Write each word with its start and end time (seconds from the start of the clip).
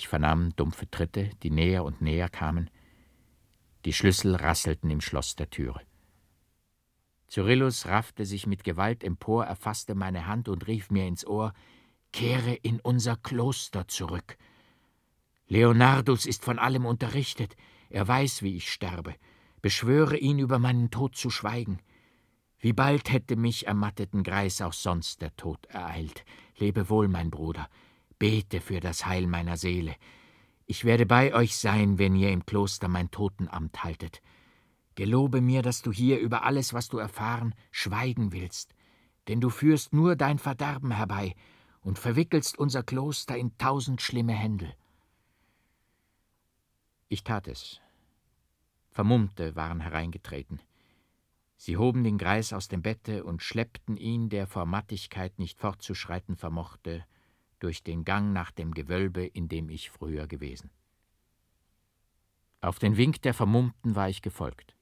Ich 0.00 0.08
vernahm 0.08 0.56
dumpfe 0.56 0.90
Tritte, 0.90 1.28
die 1.42 1.50
näher 1.50 1.84
und 1.84 2.00
näher 2.00 2.30
kamen. 2.30 2.70
Die 3.84 3.92
Schlüssel 3.92 4.34
rasselten 4.34 4.88
im 4.88 5.02
Schloss 5.02 5.36
der 5.36 5.50
Türe. 5.50 5.82
Cyrillus 7.28 7.84
raffte 7.84 8.24
sich 8.24 8.46
mit 8.46 8.64
Gewalt 8.64 9.04
empor, 9.04 9.44
erfasste 9.44 9.94
meine 9.94 10.26
Hand 10.26 10.48
und 10.48 10.66
rief 10.66 10.90
mir 10.90 11.06
ins 11.06 11.26
Ohr: 11.26 11.52
Kehre 12.14 12.54
in 12.54 12.80
unser 12.80 13.16
Kloster 13.16 13.88
zurück. 13.88 14.38
Leonardus 15.48 16.24
ist 16.24 16.46
von 16.46 16.58
allem 16.58 16.86
unterrichtet. 16.86 17.54
Er 17.90 18.08
weiß, 18.08 18.40
wie 18.40 18.56
ich 18.56 18.72
sterbe. 18.72 19.14
Beschwöre 19.60 20.16
ihn, 20.16 20.38
über 20.38 20.58
meinen 20.58 20.90
Tod 20.90 21.14
zu 21.14 21.28
schweigen. 21.28 21.78
Wie 22.58 22.72
bald 22.72 23.12
hätte 23.12 23.36
mich 23.36 23.66
ermatteten 23.66 24.22
Greis 24.22 24.62
auch 24.62 24.72
sonst 24.72 25.20
der 25.20 25.36
Tod 25.36 25.66
ereilt. 25.66 26.24
Lebe 26.56 26.88
wohl, 26.88 27.08
mein 27.08 27.30
Bruder. 27.30 27.68
Bete 28.20 28.60
für 28.60 28.80
das 28.80 29.06
Heil 29.06 29.26
meiner 29.26 29.56
Seele. 29.56 29.96
Ich 30.66 30.84
werde 30.84 31.06
bei 31.06 31.34
euch 31.34 31.56
sein, 31.56 31.98
wenn 31.98 32.14
ihr 32.14 32.30
im 32.30 32.44
Kloster 32.44 32.86
mein 32.86 33.10
Totenamt 33.10 33.82
haltet. 33.82 34.20
Gelobe 34.94 35.40
mir, 35.40 35.62
dass 35.62 35.80
du 35.80 35.90
hier 35.90 36.20
über 36.20 36.44
alles, 36.44 36.74
was 36.74 36.90
du 36.90 36.98
erfahren, 36.98 37.54
schweigen 37.70 38.30
willst, 38.30 38.74
denn 39.26 39.40
du 39.40 39.48
führst 39.48 39.94
nur 39.94 40.16
dein 40.16 40.38
Verderben 40.38 40.90
herbei 40.90 41.34
und 41.80 41.98
verwickelst 41.98 42.58
unser 42.58 42.82
Kloster 42.82 43.38
in 43.38 43.56
tausend 43.56 44.02
schlimme 44.02 44.34
Händel. 44.34 44.74
Ich 47.08 47.24
tat 47.24 47.48
es. 47.48 47.80
Vermummte 48.90 49.56
waren 49.56 49.80
hereingetreten. 49.80 50.60
Sie 51.56 51.78
hoben 51.78 52.04
den 52.04 52.18
Greis 52.18 52.52
aus 52.52 52.68
dem 52.68 52.82
Bette 52.82 53.24
und 53.24 53.42
schleppten 53.42 53.96
ihn, 53.96 54.28
der 54.28 54.46
vor 54.46 54.66
Mattigkeit 54.66 55.38
nicht 55.38 55.58
fortzuschreiten 55.58 56.36
vermochte, 56.36 57.06
durch 57.60 57.82
den 57.82 58.04
Gang 58.04 58.32
nach 58.32 58.50
dem 58.50 58.74
Gewölbe, 58.74 59.24
in 59.24 59.48
dem 59.48 59.70
ich 59.70 59.90
früher 59.90 60.26
gewesen. 60.26 60.70
Auf 62.60 62.78
den 62.78 62.96
Wink 62.96 63.22
der 63.22 63.32
Vermummten 63.32 63.94
war 63.94 64.08
ich 64.08 64.20
gefolgt. 64.20 64.76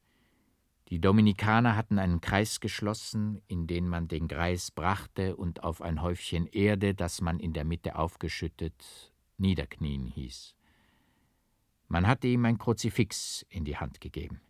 Die 0.89 1.01
Dominikaner 1.01 1.77
hatten 1.77 1.99
einen 1.99 2.23
Kreis 2.23 2.61
geschlossen, 2.61 3.43
in 3.47 3.67
den 3.67 3.87
man 3.89 4.09
den 4.09 4.27
Greis 4.27 4.71
brachte 4.71 5.37
und 5.37 5.63
auf 5.63 5.83
ein 5.83 6.01
Häufchen 6.01 6.47
Erde, 6.47 6.95
das 6.95 7.21
man 7.21 7.39
in 7.39 7.53
der 7.53 7.65
Mitte 7.65 7.97
aufgeschüttet, 7.97 9.13
niederknien 9.37 10.07
hieß. 10.07 10.55
Man 11.89 12.07
hatte 12.07 12.27
ihm 12.27 12.45
ein 12.47 12.59
Kruzifix 12.59 13.45
in 13.51 13.65
die 13.65 13.77
Hand 13.77 14.01
gegeben. 14.01 14.41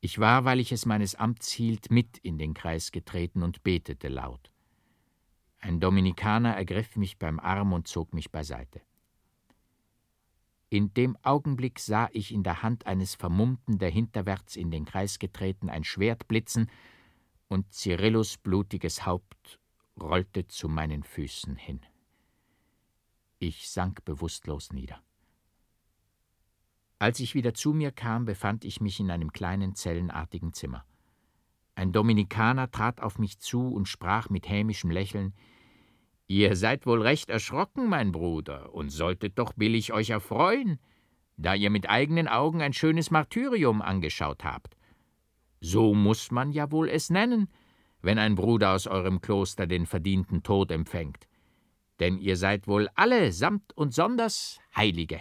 Ich 0.00 0.18
war, 0.18 0.44
weil 0.44 0.60
ich 0.60 0.70
es 0.70 0.86
meines 0.86 1.14
Amts 1.14 1.50
hielt, 1.50 1.90
mit 1.90 2.18
in 2.18 2.38
den 2.38 2.54
Kreis 2.54 2.92
getreten 2.92 3.42
und 3.42 3.62
betete 3.64 4.08
laut. 4.08 4.52
Ein 5.66 5.80
Dominikaner 5.80 6.54
ergriff 6.54 6.94
mich 6.94 7.18
beim 7.18 7.40
Arm 7.40 7.72
und 7.72 7.88
zog 7.88 8.14
mich 8.14 8.30
beiseite. 8.30 8.80
In 10.68 10.94
dem 10.94 11.16
Augenblick 11.24 11.80
sah 11.80 12.08
ich 12.12 12.32
in 12.32 12.44
der 12.44 12.62
Hand 12.62 12.86
eines 12.86 13.16
Vermummten, 13.16 13.78
der 13.78 13.90
hinterwärts 13.90 14.54
in 14.54 14.70
den 14.70 14.84
Kreis 14.84 15.18
getreten, 15.18 15.68
ein 15.68 15.82
Schwert 15.82 16.28
blitzen, 16.28 16.70
und 17.48 17.72
Cyrillus 17.72 18.36
blutiges 18.38 19.06
Haupt 19.06 19.58
rollte 20.00 20.46
zu 20.46 20.68
meinen 20.68 21.02
Füßen 21.02 21.56
hin. 21.56 21.80
Ich 23.40 23.68
sank 23.68 24.04
bewusstlos 24.04 24.72
nieder. 24.72 25.02
Als 27.00 27.18
ich 27.18 27.34
wieder 27.34 27.54
zu 27.54 27.72
mir 27.72 27.90
kam, 27.90 28.24
befand 28.24 28.64
ich 28.64 28.80
mich 28.80 29.00
in 29.00 29.10
einem 29.10 29.32
kleinen 29.32 29.74
zellenartigen 29.74 30.52
Zimmer. 30.52 30.84
Ein 31.74 31.90
Dominikaner 31.90 32.70
trat 32.70 33.00
auf 33.00 33.18
mich 33.18 33.40
zu 33.40 33.66
und 33.66 33.88
sprach 33.88 34.30
mit 34.30 34.48
hämischem 34.48 34.92
Lächeln 34.92 35.34
Ihr 36.28 36.56
seid 36.56 36.86
wohl 36.86 37.02
recht 37.02 37.30
erschrocken, 37.30 37.88
mein 37.88 38.10
Bruder, 38.10 38.74
und 38.74 38.90
solltet 38.90 39.38
doch 39.38 39.52
billig 39.52 39.92
euch 39.92 40.10
erfreuen, 40.10 40.80
da 41.36 41.54
ihr 41.54 41.70
mit 41.70 41.88
eigenen 41.88 42.26
Augen 42.26 42.62
ein 42.62 42.72
schönes 42.72 43.10
Martyrium 43.10 43.80
angeschaut 43.80 44.42
habt. 44.42 44.76
So 45.60 45.94
muss 45.94 46.30
man 46.30 46.52
ja 46.52 46.70
wohl 46.72 46.88
es 46.88 47.10
nennen, 47.10 47.48
wenn 48.02 48.18
ein 48.18 48.34
Bruder 48.34 48.74
aus 48.74 48.86
eurem 48.86 49.20
Kloster 49.20 49.66
den 49.66 49.86
verdienten 49.86 50.42
Tod 50.42 50.70
empfängt. 50.70 51.28
Denn 52.00 52.18
ihr 52.18 52.36
seid 52.36 52.66
wohl 52.66 52.88
alle 52.94 53.32
samt 53.32 53.72
und 53.76 53.94
sonders 53.94 54.58
Heilige. 54.74 55.20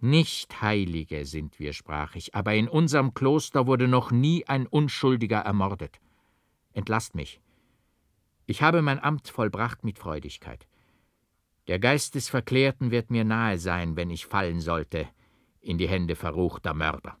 Nicht 0.00 0.60
Heilige 0.60 1.24
sind 1.24 1.58
wir, 1.58 1.72
sprach 1.72 2.16
ich, 2.16 2.34
aber 2.34 2.54
in 2.54 2.68
unserem 2.68 3.14
Kloster 3.14 3.66
wurde 3.66 3.88
noch 3.88 4.10
nie 4.10 4.46
ein 4.46 4.66
Unschuldiger 4.66 5.38
ermordet. 5.38 6.00
Entlasst 6.72 7.14
mich. 7.14 7.40
Ich 8.52 8.60
habe 8.60 8.82
mein 8.82 9.02
Amt 9.02 9.28
vollbracht 9.28 9.82
mit 9.82 9.98
Freudigkeit. 9.98 10.66
Der 11.68 11.78
Geist 11.78 12.16
des 12.16 12.28
Verklärten 12.28 12.90
wird 12.90 13.10
mir 13.10 13.24
nahe 13.24 13.56
sein, 13.56 13.96
wenn 13.96 14.10
ich 14.10 14.26
fallen 14.26 14.60
sollte 14.60 15.08
in 15.62 15.78
die 15.78 15.88
Hände 15.88 16.16
verruchter 16.16 16.74
Mörder. 16.74 17.16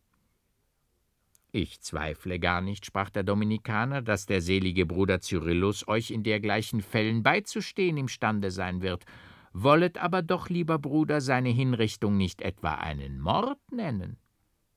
Ich 1.50 1.80
zweifle 1.80 2.38
gar 2.38 2.60
nicht, 2.60 2.84
sprach 2.84 3.08
der 3.08 3.22
Dominikaner, 3.22 4.02
dass 4.02 4.26
der 4.26 4.42
selige 4.42 4.84
Bruder 4.84 5.22
Cyrillus 5.22 5.88
euch 5.88 6.10
in 6.10 6.22
dergleichen 6.22 6.82
Fällen 6.82 7.22
beizustehen 7.22 7.96
imstande 7.96 8.50
sein 8.50 8.82
wird 8.82 9.06
wollet 9.54 9.96
aber 9.96 10.20
doch, 10.20 10.50
lieber 10.50 10.78
Bruder, 10.78 11.22
seine 11.22 11.48
Hinrichtung 11.48 12.18
nicht 12.18 12.42
etwa 12.42 12.74
einen 12.74 13.18
Mord 13.20 13.58
nennen. 13.70 14.18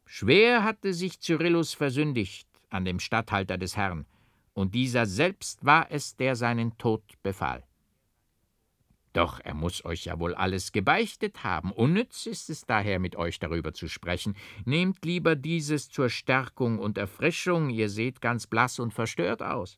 Schwer 0.05 0.63
hatte 0.63 0.93
sich 0.93 1.19
Cyrillus 1.19 1.73
versündigt 1.73 2.47
an 2.69 2.85
dem 2.85 2.99
Statthalter 3.01 3.57
des 3.57 3.75
Herrn, 3.75 4.05
und 4.55 4.73
dieser 4.73 5.05
selbst 5.05 5.63
war 5.66 5.91
es, 5.91 6.16
der 6.16 6.35
seinen 6.35 6.77
Tod 6.77 7.03
befahl. 7.21 7.63
Doch 9.11 9.39
er 9.39 9.53
muss 9.53 9.85
euch 9.85 10.05
ja 10.05 10.19
wohl 10.19 10.33
alles 10.33 10.71
gebeichtet 10.71 11.43
haben. 11.43 11.71
Unnütz 11.71 12.25
ist 12.25 12.49
es 12.49 12.66
daher, 12.66 12.99
mit 12.99 13.16
euch 13.16 13.39
darüber 13.39 13.73
zu 13.73 13.88
sprechen. 13.88 14.35
Nehmt 14.66 15.05
lieber 15.05 15.35
dieses 15.35 15.89
zur 15.89 16.09
Stärkung 16.09 16.79
und 16.79 16.97
Erfrischung, 16.97 17.69
ihr 17.69 17.89
seht 17.89 18.21
ganz 18.21 18.47
blass 18.47 18.79
und 18.79 18.93
verstört 18.93 19.41
aus. 19.41 19.77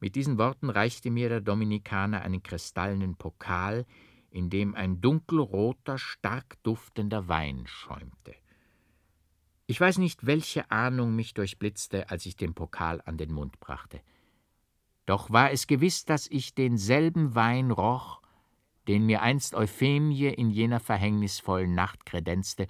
Mit 0.00 0.14
diesen 0.14 0.38
Worten 0.38 0.70
reichte 0.70 1.10
mir 1.10 1.28
der 1.28 1.40
Dominikaner 1.40 2.22
einen 2.22 2.42
kristallenen 2.42 3.16
Pokal, 3.16 3.86
in 4.30 4.50
dem 4.50 4.74
ein 4.74 5.00
dunkelroter, 5.00 5.98
stark 5.98 6.62
duftender 6.62 7.28
Wein 7.28 7.66
schäumte. 7.66 8.34
Ich 9.70 9.78
weiß 9.78 9.98
nicht, 9.98 10.24
welche 10.24 10.70
Ahnung 10.70 11.14
mich 11.14 11.34
durchblitzte, 11.34 12.08
als 12.08 12.24
ich 12.24 12.36
den 12.36 12.54
Pokal 12.54 13.02
an 13.04 13.18
den 13.18 13.30
Mund 13.30 13.60
brachte. 13.60 14.00
Doch 15.04 15.30
war 15.30 15.52
es 15.52 15.66
gewiss, 15.66 16.06
dass 16.06 16.26
ich 16.26 16.54
denselben 16.54 17.34
Wein 17.34 17.70
roch, 17.70 18.22
den 18.88 19.04
mir 19.04 19.20
einst 19.20 19.54
Euphemie 19.54 20.28
in 20.28 20.48
jener 20.48 20.80
verhängnisvollen 20.80 21.74
Nacht 21.74 22.06
kredenzte, 22.06 22.66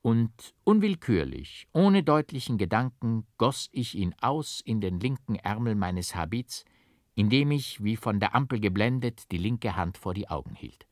und 0.00 0.54
unwillkürlich, 0.64 1.68
ohne 1.74 2.02
deutlichen 2.02 2.56
Gedanken, 2.56 3.26
goss 3.36 3.68
ich 3.72 3.94
ihn 3.94 4.14
aus 4.22 4.62
in 4.64 4.80
den 4.80 5.00
linken 5.00 5.36
Ärmel 5.36 5.74
meines 5.74 6.14
Habits, 6.14 6.64
indem 7.14 7.50
ich, 7.50 7.84
wie 7.84 7.96
von 7.96 8.20
der 8.20 8.34
Ampel 8.34 8.58
geblendet, 8.58 9.30
die 9.32 9.38
linke 9.38 9.76
Hand 9.76 9.98
vor 9.98 10.14
die 10.14 10.30
Augen 10.30 10.54
hielt. 10.54 10.86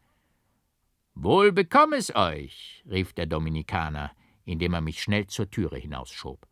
Wohl 1.15 1.51
bekomm 1.51 1.95
es 1.95 2.15
euch, 2.15 2.85
rief 2.91 3.15
der 3.15 3.25
Dominikaner, 3.25 4.11
indem 4.47 4.73
er 4.73 4.81
mich 4.81 5.03
schnell 5.03 5.27
zur 5.27 5.51
Türe 5.51 5.77
hinausschob. 5.77 6.47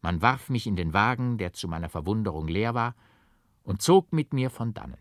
Man 0.00 0.20
warf 0.20 0.50
mich 0.50 0.66
in 0.66 0.76
den 0.76 0.92
Wagen, 0.92 1.38
der 1.38 1.52
zu 1.52 1.68
meiner 1.68 1.88
Verwunderung 1.88 2.48
leer 2.48 2.74
war, 2.74 2.96
und 3.62 3.80
zog 3.80 4.12
mit 4.12 4.32
mir 4.32 4.50
von 4.50 4.74
dannen. 4.74 4.98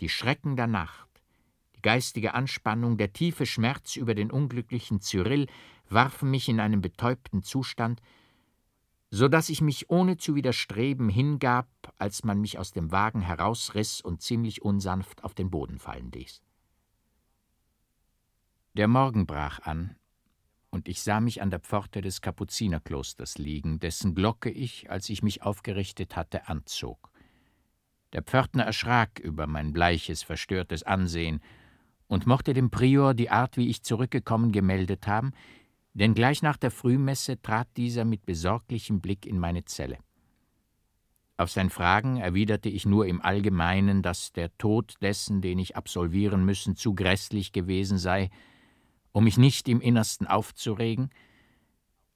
Die 0.00 0.08
Schrecken 0.08 0.56
der 0.56 0.66
Nacht, 0.66 1.08
die 1.74 1.82
geistige 1.82 2.34
Anspannung, 2.34 2.96
der 2.96 3.12
tiefe 3.12 3.46
Schmerz 3.46 3.96
über 3.96 4.14
den 4.14 4.30
unglücklichen 4.30 5.00
Cyrill 5.00 5.46
warfen 5.88 6.30
mich 6.30 6.48
in 6.48 6.60
einen 6.60 6.80
betäubten 6.80 7.42
Zustand, 7.42 8.00
so 9.10 9.28
dass 9.28 9.48
ich 9.48 9.60
mich 9.60 9.88
ohne 9.88 10.16
zu 10.16 10.34
widerstreben 10.34 11.08
hingab, 11.08 11.68
als 11.96 12.24
man 12.24 12.40
mich 12.40 12.58
aus 12.58 12.72
dem 12.72 12.92
Wagen 12.92 13.20
herausriß 13.20 14.00
und 14.00 14.20
ziemlich 14.20 14.62
unsanft 14.62 15.24
auf 15.24 15.34
den 15.34 15.50
Boden 15.50 15.78
fallen 15.78 16.10
ließ. 16.10 16.42
Der 18.74 18.88
Morgen 18.88 19.26
brach 19.26 19.60
an, 19.60 19.96
und 20.76 20.88
ich 20.88 21.00
sah 21.00 21.20
mich 21.20 21.40
an 21.40 21.48
der 21.48 21.60
Pforte 21.60 22.02
des 22.02 22.20
Kapuzinerklosters 22.20 23.38
liegen, 23.38 23.80
dessen 23.80 24.14
Glocke 24.14 24.50
ich, 24.50 24.90
als 24.90 25.08
ich 25.08 25.22
mich 25.22 25.42
aufgerichtet 25.42 26.16
hatte, 26.16 26.48
anzog. 26.48 27.10
Der 28.12 28.22
Pförtner 28.22 28.64
erschrak 28.64 29.18
über 29.18 29.46
mein 29.46 29.72
bleiches, 29.72 30.22
verstörtes 30.22 30.82
Ansehen 30.82 31.40
und 32.08 32.26
mochte 32.26 32.52
dem 32.52 32.68
Prior 32.68 33.14
die 33.14 33.30
Art, 33.30 33.56
wie 33.56 33.70
ich 33.70 33.84
zurückgekommen, 33.84 34.52
gemeldet 34.52 35.06
haben, 35.06 35.32
denn 35.94 36.12
gleich 36.12 36.42
nach 36.42 36.58
der 36.58 36.70
Frühmesse 36.70 37.40
trat 37.40 37.68
dieser 37.78 38.04
mit 38.04 38.26
besorglichem 38.26 39.00
Blick 39.00 39.24
in 39.24 39.38
meine 39.38 39.64
Zelle. 39.64 39.96
Auf 41.38 41.50
sein 41.50 41.70
Fragen 41.70 42.18
erwiderte 42.18 42.68
ich 42.68 42.84
nur 42.84 43.06
im 43.06 43.22
Allgemeinen, 43.22 44.02
dass 44.02 44.30
der 44.34 44.54
Tod 44.58 44.96
dessen, 45.00 45.40
den 45.40 45.58
ich 45.58 45.74
absolvieren 45.74 46.44
müssen, 46.44 46.76
zu 46.76 46.94
grässlich 46.94 47.52
gewesen 47.52 47.96
sei, 47.96 48.28
um 49.16 49.24
mich 49.24 49.38
nicht 49.38 49.66
im 49.66 49.80
Innersten 49.80 50.26
aufzuregen, 50.26 51.08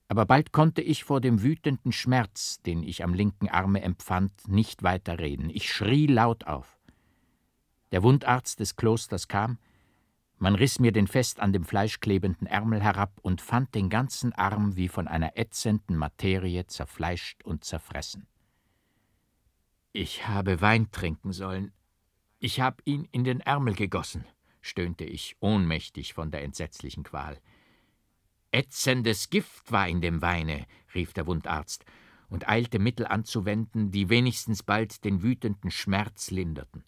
aber 0.08 0.26
bald 0.26 0.52
konnte 0.52 0.82
ich 0.82 1.02
vor 1.02 1.22
dem 1.22 1.42
wütenden 1.42 1.92
Schmerz, 1.92 2.60
den 2.60 2.82
ich 2.82 3.02
am 3.02 3.14
linken 3.14 3.48
Arme 3.48 3.80
empfand, 3.80 4.32
nicht 4.48 4.82
weiter 4.82 5.18
reden. 5.18 5.48
Ich 5.48 5.72
schrie 5.72 6.06
laut 6.06 6.46
auf. 6.46 6.78
Der 7.90 8.02
Wundarzt 8.02 8.60
des 8.60 8.76
Klosters 8.76 9.28
kam, 9.28 9.56
man 10.36 10.54
riss 10.54 10.78
mir 10.78 10.92
den 10.92 11.06
fest 11.06 11.40
an 11.40 11.54
dem 11.54 11.64
Fleisch 11.64 12.00
klebenden 12.00 12.46
Ärmel 12.46 12.82
herab 12.82 13.18
und 13.22 13.40
fand 13.40 13.74
den 13.74 13.88
ganzen 13.88 14.34
Arm 14.34 14.76
wie 14.76 14.88
von 14.88 15.08
einer 15.08 15.38
ätzenden 15.38 15.96
Materie 15.96 16.66
zerfleischt 16.66 17.42
und 17.44 17.64
zerfressen. 17.64 18.26
Ich 19.94 20.28
habe 20.28 20.60
Wein 20.60 20.90
trinken 20.90 21.32
sollen. 21.32 21.72
Ich 22.40 22.60
hab 22.60 22.82
ihn 22.84 23.08
in 23.10 23.24
den 23.24 23.40
Ärmel 23.40 23.72
gegossen, 23.74 24.26
stöhnte 24.60 25.04
ich, 25.04 25.36
ohnmächtig 25.40 26.14
von 26.14 26.30
der 26.30 26.42
entsetzlichen 26.42 27.02
Qual. 27.02 27.38
Ätzendes 28.52 29.30
Gift 29.30 29.70
war 29.70 29.88
in 29.88 30.00
dem 30.00 30.22
Weine, 30.22 30.66
rief 30.94 31.12
der 31.12 31.26
Wundarzt 31.26 31.84
und 32.28 32.48
eilte 32.48 32.78
Mittel 32.78 33.06
anzuwenden, 33.06 33.90
die 33.90 34.08
wenigstens 34.08 34.62
bald 34.62 35.04
den 35.04 35.22
wütenden 35.22 35.70
Schmerz 35.70 36.30
linderten. 36.30 36.84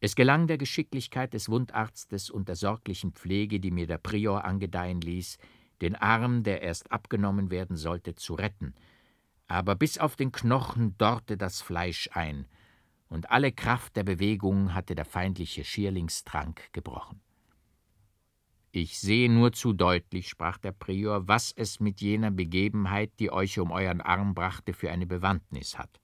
Es 0.00 0.16
gelang 0.16 0.48
der 0.48 0.58
Geschicklichkeit 0.58 1.32
des 1.32 1.48
Wundarztes 1.48 2.28
und 2.28 2.48
der 2.48 2.56
sorglichen 2.56 3.12
Pflege, 3.12 3.60
die 3.60 3.70
mir 3.70 3.86
der 3.86 3.98
Prior 3.98 4.44
angedeihen 4.44 5.00
ließ, 5.00 5.38
den 5.80 5.94
Arm, 5.94 6.42
der 6.42 6.62
erst 6.62 6.90
abgenommen 6.90 7.50
werden 7.50 7.76
sollte, 7.76 8.14
zu 8.14 8.34
retten, 8.34 8.74
aber 9.46 9.74
bis 9.74 9.98
auf 9.98 10.16
den 10.16 10.32
Knochen 10.32 10.96
dorrte 10.96 11.36
das 11.36 11.60
Fleisch 11.60 12.08
ein, 12.12 12.46
und 13.12 13.30
alle 13.30 13.52
Kraft 13.52 13.94
der 13.96 14.04
Bewegung 14.04 14.74
hatte 14.74 14.94
der 14.94 15.04
feindliche 15.04 15.64
Schierlingstrank 15.64 16.72
gebrochen. 16.72 17.20
Ich 18.70 18.98
sehe 18.98 19.30
nur 19.30 19.52
zu 19.52 19.74
deutlich, 19.74 20.30
sprach 20.30 20.56
der 20.56 20.72
Prior, 20.72 21.28
was 21.28 21.52
es 21.52 21.78
mit 21.78 22.00
jener 22.00 22.30
Begebenheit, 22.30 23.12
die 23.18 23.30
euch 23.30 23.58
um 23.58 23.70
euren 23.70 24.00
Arm 24.00 24.32
brachte, 24.32 24.72
für 24.72 24.90
eine 24.90 25.06
Bewandtnis 25.06 25.76
hat. 25.76 26.00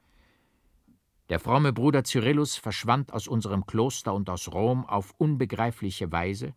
Der 1.31 1.40
fromme 1.40 1.72
Bruder 1.72 2.05
Cyrillus 2.05 2.56
verschwand 2.56 3.14
aus 3.14 3.26
unserem 3.26 3.64
Kloster 3.64 4.12
und 4.12 4.28
aus 4.28 4.52
Rom 4.52 4.84
auf 4.84 5.14
unbegreifliche 5.16 6.12
Weise, 6.12 6.54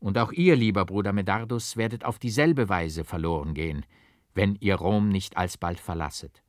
und 0.00 0.18
auch 0.18 0.32
ihr, 0.32 0.56
lieber 0.56 0.84
Bruder 0.84 1.12
Medardus, 1.12 1.76
werdet 1.76 2.04
auf 2.04 2.18
dieselbe 2.18 2.68
Weise 2.68 3.04
verloren 3.04 3.54
gehen, 3.54 3.86
wenn 4.34 4.56
ihr 4.56 4.74
Rom 4.76 5.10
nicht 5.10 5.36
alsbald 5.36 5.78
verlasset. 5.78 6.42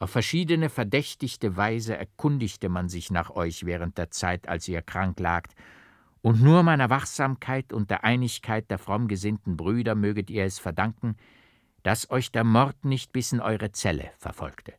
Auf 0.00 0.10
verschiedene 0.10 0.70
verdächtigte 0.70 1.58
Weise 1.58 1.94
erkundigte 1.94 2.70
man 2.70 2.88
sich 2.88 3.10
nach 3.10 3.28
euch 3.28 3.66
während 3.66 3.98
der 3.98 4.10
Zeit, 4.10 4.48
als 4.48 4.66
ihr 4.66 4.80
krank 4.80 5.20
lagt, 5.20 5.54
und 6.22 6.42
nur 6.42 6.62
meiner 6.62 6.88
Wachsamkeit 6.88 7.70
und 7.72 7.90
der 7.90 8.02
Einigkeit 8.02 8.70
der 8.70 8.78
frommgesinnten 8.78 9.58
Brüder 9.58 9.94
möget 9.94 10.30
ihr 10.30 10.44
es 10.44 10.58
verdanken, 10.58 11.16
dass 11.82 12.10
euch 12.10 12.32
der 12.32 12.44
Mord 12.44 12.82
nicht 12.84 13.12
bis 13.12 13.32
in 13.32 13.40
eure 13.40 13.72
Zelle 13.72 14.10
verfolgte. 14.18 14.72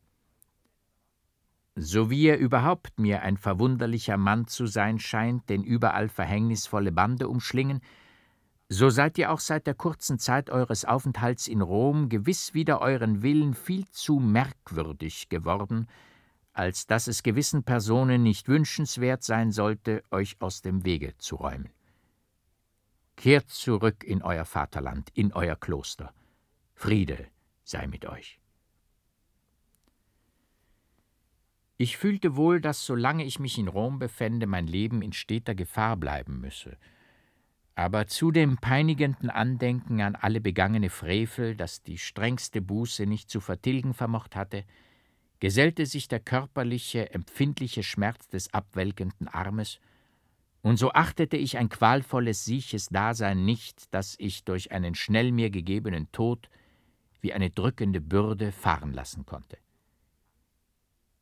So 1.76 2.10
wie 2.10 2.22
ihr 2.22 2.36
überhaupt 2.36 2.98
mir 2.98 3.22
ein 3.22 3.36
verwunderlicher 3.36 4.16
Mann 4.16 4.48
zu 4.48 4.66
sein 4.66 4.98
scheint, 4.98 5.48
den 5.48 5.62
überall 5.62 6.08
verhängnisvolle 6.08 6.90
Bande 6.90 7.28
umschlingen, 7.28 7.80
so 8.72 8.88
seid 8.88 9.18
ihr 9.18 9.30
auch 9.30 9.40
seit 9.40 9.66
der 9.66 9.74
kurzen 9.74 10.18
Zeit 10.18 10.48
eures 10.48 10.86
Aufenthalts 10.86 11.46
in 11.46 11.60
Rom 11.60 12.08
gewiss 12.08 12.54
wider 12.54 12.80
euren 12.80 13.22
Willen 13.22 13.52
viel 13.52 13.86
zu 13.90 14.18
merkwürdig 14.18 15.28
geworden, 15.28 15.88
als 16.54 16.86
dass 16.86 17.06
es 17.06 17.22
gewissen 17.22 17.64
Personen 17.64 18.22
nicht 18.22 18.48
wünschenswert 18.48 19.24
sein 19.24 19.52
sollte, 19.52 20.02
euch 20.10 20.36
aus 20.40 20.62
dem 20.62 20.86
Wege 20.86 21.14
zu 21.18 21.36
räumen. 21.36 21.68
Kehrt 23.16 23.50
zurück 23.50 24.04
in 24.04 24.22
euer 24.22 24.46
Vaterland, 24.46 25.10
in 25.12 25.34
euer 25.34 25.56
Kloster. 25.56 26.14
Friede 26.74 27.28
sei 27.64 27.86
mit 27.86 28.06
euch. 28.06 28.40
Ich 31.76 31.98
fühlte 31.98 32.36
wohl, 32.36 32.60
dass 32.60 32.86
solange 32.86 33.24
ich 33.24 33.38
mich 33.38 33.58
in 33.58 33.68
Rom 33.68 33.98
befände, 33.98 34.46
mein 34.46 34.66
Leben 34.66 35.02
in 35.02 35.12
steter 35.12 35.54
Gefahr 35.54 35.98
bleiben 35.98 36.40
müsse. 36.40 36.78
Aber 37.74 38.06
zu 38.06 38.30
dem 38.30 38.58
peinigenden 38.58 39.30
Andenken 39.30 40.00
an 40.02 40.14
alle 40.14 40.40
begangene 40.40 40.90
Frevel, 40.90 41.56
das 41.56 41.82
die 41.82 41.98
strengste 41.98 42.60
Buße 42.60 43.06
nicht 43.06 43.30
zu 43.30 43.40
vertilgen 43.40 43.94
vermocht 43.94 44.36
hatte, 44.36 44.64
gesellte 45.40 45.86
sich 45.86 46.06
der 46.06 46.20
körperliche, 46.20 47.12
empfindliche 47.12 47.82
Schmerz 47.82 48.28
des 48.28 48.52
abwelkenden 48.52 49.28
Armes, 49.28 49.80
und 50.62 50.76
so 50.76 50.92
achtete 50.92 51.36
ich 51.36 51.58
ein 51.58 51.68
qualvolles 51.68 52.44
sieches 52.44 52.86
Dasein 52.86 53.44
nicht, 53.44 53.92
das 53.92 54.14
ich 54.18 54.44
durch 54.44 54.70
einen 54.70 54.94
schnell 54.94 55.32
mir 55.32 55.50
gegebenen 55.50 56.10
Tod 56.12 56.48
wie 57.20 57.32
eine 57.32 57.50
drückende 57.50 58.00
Bürde 58.00 58.52
fahren 58.52 58.92
lassen 58.92 59.26
konnte. 59.26 59.58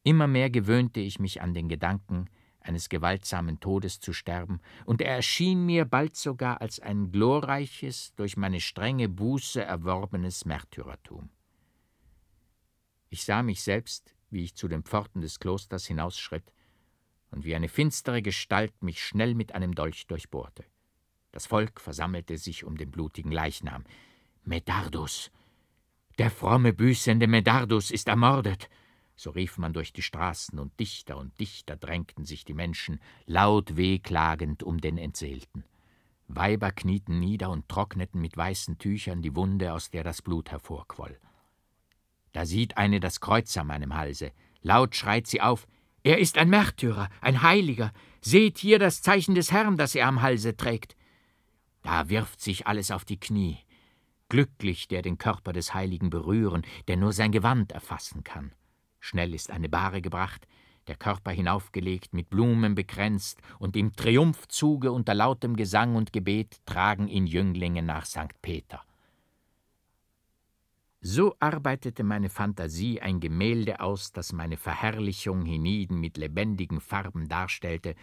Immer 0.02 0.26
mehr 0.26 0.50
gewöhnte 0.50 1.00
ich 1.00 1.18
mich 1.18 1.40
an 1.40 1.54
den 1.54 1.68
Gedanken, 1.68 2.28
eines 2.60 2.88
gewaltsamen 2.88 3.60
Todes 3.60 4.00
zu 4.00 4.12
sterben, 4.12 4.60
und 4.84 5.00
er 5.00 5.16
erschien 5.16 5.64
mir 5.64 5.84
bald 5.84 6.16
sogar 6.16 6.60
als 6.60 6.80
ein 6.80 7.10
glorreiches, 7.10 8.14
durch 8.16 8.36
meine 8.36 8.60
strenge 8.60 9.08
Buße 9.08 9.62
erworbenes 9.62 10.44
Märtyrertum. 10.44 11.30
Ich 13.08 13.24
sah 13.24 13.42
mich 13.42 13.62
selbst, 13.62 14.14
wie 14.30 14.44
ich 14.44 14.54
zu 14.54 14.68
den 14.68 14.84
Pforten 14.84 15.20
des 15.20 15.40
Klosters 15.40 15.86
hinausschritt, 15.86 16.52
und 17.30 17.44
wie 17.44 17.54
eine 17.54 17.68
finstere 17.68 18.22
Gestalt 18.22 18.82
mich 18.82 19.02
schnell 19.04 19.34
mit 19.34 19.54
einem 19.54 19.74
Dolch 19.74 20.06
durchbohrte. 20.06 20.64
Das 21.32 21.46
Volk 21.46 21.80
versammelte 21.80 22.38
sich 22.38 22.64
um 22.64 22.76
den 22.76 22.90
blutigen 22.90 23.30
Leichnam. 23.30 23.84
Medardus! 24.44 25.30
Der 26.18 26.30
fromme, 26.30 26.72
büßende 26.72 27.26
Medardus 27.26 27.90
ist 27.90 28.08
ermordet! 28.08 28.68
So 29.22 29.28
rief 29.32 29.58
man 29.58 29.74
durch 29.74 29.92
die 29.92 30.00
Straßen, 30.00 30.58
und 30.58 30.80
dichter 30.80 31.18
und 31.18 31.38
dichter 31.38 31.76
drängten 31.76 32.24
sich 32.24 32.46
die 32.46 32.54
Menschen, 32.54 33.00
laut 33.26 33.76
wehklagend 33.76 34.62
um 34.62 34.80
den 34.80 34.96
Entseelten. 34.96 35.64
Weiber 36.26 36.72
knieten 36.72 37.18
nieder 37.18 37.50
und 37.50 37.68
trockneten 37.68 38.18
mit 38.22 38.34
weißen 38.34 38.78
Tüchern 38.78 39.20
die 39.20 39.36
Wunde, 39.36 39.74
aus 39.74 39.90
der 39.90 40.04
das 40.04 40.22
Blut 40.22 40.50
hervorquoll. 40.50 41.18
Da 42.32 42.46
sieht 42.46 42.78
eine 42.78 42.98
das 42.98 43.20
Kreuz 43.20 43.54
an 43.58 43.66
meinem 43.66 43.94
Halse. 43.94 44.32
Laut 44.62 44.96
schreit 44.96 45.26
sie 45.26 45.42
auf: 45.42 45.68
Er 46.02 46.16
ist 46.16 46.38
ein 46.38 46.48
Märtyrer, 46.48 47.10
ein 47.20 47.42
Heiliger. 47.42 47.92
Seht 48.22 48.56
hier 48.56 48.78
das 48.78 49.02
Zeichen 49.02 49.34
des 49.34 49.52
Herrn, 49.52 49.76
das 49.76 49.94
er 49.94 50.06
am 50.06 50.22
Halse 50.22 50.56
trägt. 50.56 50.96
Da 51.82 52.08
wirft 52.08 52.40
sich 52.40 52.66
alles 52.66 52.90
auf 52.90 53.04
die 53.04 53.20
Knie. 53.20 53.58
Glücklich, 54.30 54.88
der 54.88 55.02
den 55.02 55.18
Körper 55.18 55.52
des 55.52 55.74
Heiligen 55.74 56.08
berühren, 56.08 56.62
der 56.88 56.96
nur 56.96 57.12
sein 57.12 57.32
Gewand 57.32 57.72
erfassen 57.72 58.24
kann. 58.24 58.54
Schnell 59.00 59.34
ist 59.34 59.50
eine 59.50 59.68
Bahre 59.68 60.02
gebracht, 60.02 60.46
der 60.86 60.96
Körper 60.96 61.30
hinaufgelegt, 61.30 62.12
mit 62.12 62.30
Blumen 62.30 62.74
bekränzt, 62.74 63.40
und 63.58 63.76
im 63.76 63.94
Triumphzuge 63.94 64.92
unter 64.92 65.14
lautem 65.14 65.56
Gesang 65.56 65.96
und 65.96 66.12
Gebet 66.12 66.60
tragen 66.66 67.08
ihn 67.08 67.26
Jünglinge 67.26 67.82
nach 67.82 68.06
St. 68.06 68.40
Peter. 68.42 68.82
So 71.00 71.34
arbeitete 71.40 72.04
meine 72.04 72.28
Fantasie 72.28 73.00
ein 73.00 73.20
Gemälde 73.20 73.80
aus, 73.80 74.12
das 74.12 74.32
meine 74.34 74.58
Verherrlichung 74.58 75.46
hienieden 75.46 75.98
mit 75.98 76.18
lebendigen 76.18 76.80
Farben 76.80 77.28
darstellte, 77.28 77.94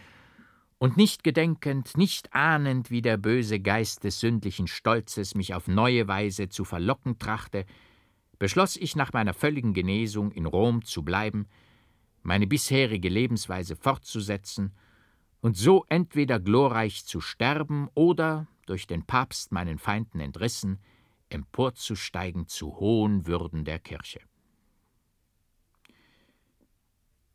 und 0.78 0.96
nicht 0.96 1.24
gedenkend, 1.24 1.96
nicht 1.96 2.32
ahnend, 2.34 2.90
wie 2.90 3.02
der 3.02 3.16
böse 3.16 3.60
Geist 3.60 4.04
des 4.04 4.20
sündlichen 4.20 4.68
Stolzes 4.68 5.34
mich 5.34 5.54
auf 5.54 5.66
neue 5.66 6.06
Weise 6.06 6.48
zu 6.48 6.64
verlocken 6.64 7.18
trachte, 7.18 7.66
beschloss 8.38 8.76
ich 8.76 8.96
nach 8.96 9.12
meiner 9.12 9.34
völligen 9.34 9.74
Genesung 9.74 10.30
in 10.32 10.46
Rom 10.46 10.84
zu 10.84 11.02
bleiben, 11.02 11.46
meine 12.22 12.46
bisherige 12.46 13.08
Lebensweise 13.08 13.76
fortzusetzen 13.76 14.72
und 15.40 15.56
so 15.56 15.84
entweder 15.88 16.40
glorreich 16.40 17.04
zu 17.04 17.20
sterben 17.20 17.88
oder, 17.94 18.46
durch 18.66 18.86
den 18.86 19.04
Papst 19.04 19.52
meinen 19.52 19.78
Feinden 19.78 20.20
entrissen, 20.20 20.78
emporzusteigen 21.30 22.48
zu 22.48 22.76
hohen 22.76 23.26
Würden 23.26 23.64
der 23.64 23.78
Kirche. 23.78 24.20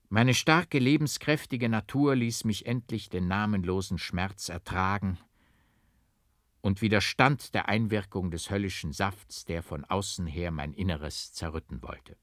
Meine 0.10 0.36
starke, 0.36 0.78
lebenskräftige 0.78 1.70
Natur 1.70 2.16
ließ 2.16 2.44
mich 2.44 2.68
endlich 2.68 3.10
den 3.10 3.28
namenlosen 3.28 3.98
Schmerz 3.98 4.50
ertragen 4.50 5.18
und 6.64 6.82
widerstand 6.82 7.54
der 7.54 7.68
Einwirkung 7.68 8.32
des 8.32 8.50
höllischen 8.50 8.94
Safts, 8.94 9.44
der 9.44 9.62
von 9.62 9.84
außen 9.84 10.26
her 10.26 10.50
mein 10.50 10.72
Inneres 10.74 11.34
zerrütten 11.34 11.84
wollte. 11.84 12.16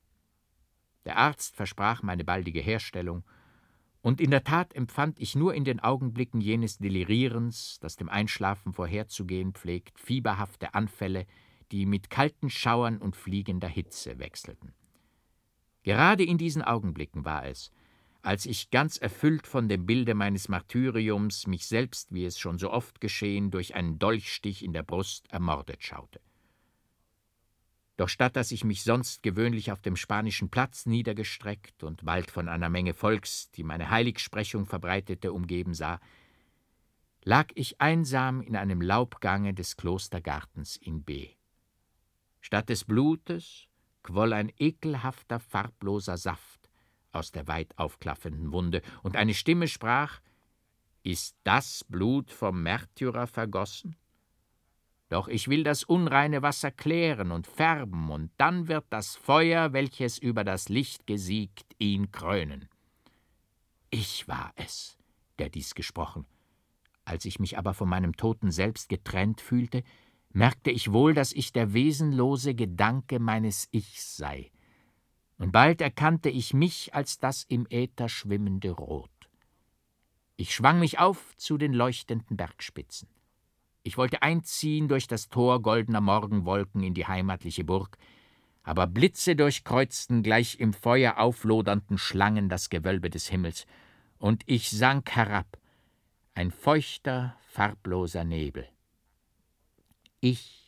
Der 1.05 1.19
Arzt 1.19 1.55
versprach 1.55 2.03
meine 2.03 2.25
baldige 2.25 2.61
Herstellung, 2.61 3.23
und 4.01 4.19
in 4.19 4.31
der 4.31 4.43
Tat 4.43 4.75
empfand 4.75 5.21
ich 5.21 5.37
nur 5.37 5.53
in 5.53 5.65
den 5.65 5.79
Augenblicken 5.79 6.41
jenes 6.41 6.79
Delirierens, 6.79 7.79
das 7.81 7.97
dem 7.97 8.09
Einschlafen 8.09 8.73
vorherzugehen 8.73 9.53
pflegt, 9.53 10.01
fieberhafte 10.01 10.73
Anfälle, 10.73 11.27
die 11.71 11.85
mit 11.85 12.09
kalten 12.09 12.49
Schauern 12.49 12.97
und 12.97 13.17
fliegender 13.17 13.69
Hitze 13.69 14.19
wechselten. 14.19 14.73
Gerade 15.83 16.25
in 16.25 16.39
diesen 16.39 16.63
Augenblicken 16.63 17.27
war 17.27 17.45
es, 17.45 17.71
als 18.23 18.47
ich 18.47 18.71
ganz 18.71 18.97
erfüllt 18.97 19.47
von 19.47 19.69
dem 19.69 19.87
Bilde 19.87 20.15
meines 20.15 20.49
Martyriums 20.49 21.47
mich 21.47 21.67
selbst, 21.67 22.13
wie 22.13 22.25
es 22.25 22.39
schon 22.39 22.59
so 22.59 22.71
oft 22.71 23.01
geschehen, 23.01 23.51
durch 23.51 23.75
einen 23.75 23.99
Dolchstich 23.99 24.65
in 24.65 24.73
der 24.73 24.83
Brust 24.83 25.31
ermordet 25.31 25.83
schaute. 25.83 26.21
Doch 27.97 28.09
statt 28.09 28.37
dass 28.37 28.51
ich 28.51 28.65
mich 28.65 28.83
sonst 28.83 29.23
gewöhnlich 29.23 29.73
auf 29.73 29.83
dem 29.83 29.97
spanischen 29.97 30.49
Platz 30.49 30.87
niedergestreckt 30.87 31.83
und 31.83 32.05
bald 32.05 32.31
von 32.31 32.49
einer 32.49 32.71
Menge 32.71 32.95
Volks, 32.95 33.51
die 33.51 33.63
meine 33.63 33.91
Heiligsprechung 33.91 34.67
verbreitete, 34.67 35.33
umgeben 35.33 35.75
sah, 35.75 36.01
lag 37.23 37.49
ich 37.55 37.81
einsam 37.81 38.41
in 38.41 38.57
einem 38.57 38.81
Laubgange 38.81 39.53
des 39.53 39.77
Klostergartens 39.77 40.77
in 40.77 41.03
B. 41.03 41.29
Statt 42.41 42.71
des 42.71 42.85
Blutes 42.85 43.67
quoll 44.03 44.33
ein 44.33 44.51
ekelhafter, 44.57 45.39
farbloser 45.39 46.17
Saft 46.17 46.60
aus 47.13 47.33
der 47.33 47.49
weit 47.49 47.77
aufklaffenden 47.79 48.53
Wunde, 48.53 48.83
und 49.03 49.17
eine 49.17 49.35
Stimme 49.35 49.69
sprach 49.69 50.21
Ist 51.03 51.37
das 51.45 51.85
Blut 51.85 52.31
vom 52.31 52.63
Märtyrer 52.63 53.27
vergossen? 53.27 53.97
Doch 55.09 55.27
ich 55.27 55.49
will 55.49 55.65
das 55.65 55.83
unreine 55.83 56.43
Wasser 56.43 56.71
klären 56.71 57.33
und 57.33 57.47
färben, 57.47 58.11
und 58.11 58.31
dann 58.37 58.69
wird 58.69 58.85
das 58.91 59.17
Feuer, 59.17 59.73
welches 59.73 60.19
über 60.19 60.45
das 60.45 60.69
Licht 60.69 61.07
gesiegt, 61.07 61.75
ihn 61.79 62.13
krönen. 62.13 62.69
Ich 63.91 64.29
war 64.29 64.53
es, 64.55 64.97
der 65.41 65.49
dies 65.49 65.75
gesprochen. 65.75 66.27
Als 67.05 67.25
ich 67.25 67.41
mich 67.41 67.59
aber 67.59 67.75
von 67.75 67.89
meinem 67.89 68.17
Toten 68.17 68.53
selbst 68.53 68.89
getrennt 68.89 69.41
fühlte, 69.41 69.83
merkte 70.33 70.71
ich 70.71 70.93
wohl, 70.93 71.13
dass 71.13 71.33
ich 71.33 71.53
der 71.53 71.73
wesenlose 71.73 72.55
Gedanke 72.55 73.19
meines 73.19 73.69
Ichs 73.73 74.17
sei. 74.17 74.53
Und 75.41 75.53
bald 75.53 75.81
erkannte 75.81 76.29
ich 76.29 76.53
mich 76.53 76.95
als 76.95 77.19
das 77.19 77.45
im 77.45 77.67
Äther 77.71 78.11
schwimmende 78.11 78.73
Rot. 78.73 79.09
Ich 80.37 80.55
schwang 80.55 80.79
mich 80.79 80.99
auf 80.99 81.35
zu 81.39 81.57
den 81.57 81.73
leuchtenden 81.73 82.37
Bergspitzen. 82.37 83.09
Ich 83.83 83.97
wollte 83.97 84.21
einziehen 84.21 84.87
durch 84.87 85.07
das 85.07 85.31
Tor 85.31 85.63
goldener 85.63 86.03
Morgenwolken 86.03 86.83
in 86.83 86.93
die 86.93 87.07
heimatliche 87.07 87.65
Burg, 87.65 87.97
aber 88.65 88.87
Blitze 88.87 89.35
durchkreuzten 89.35 90.23
gleich 90.23 90.61
im 90.61 90.75
Feuer 90.75 91.17
auflodernden 91.17 91.97
Schlangen 91.97 92.51
das 92.51 92.69
Gewölbe 92.69 93.09
des 93.09 93.29
Himmels, 93.29 93.65
und 94.19 94.43
ich 94.45 94.69
sank 94.69 95.11
herab, 95.13 95.57
ein 96.35 96.51
feuchter, 96.51 97.35
farbloser 97.49 98.25
Nebel. 98.25 98.69
Ich, 100.21 100.60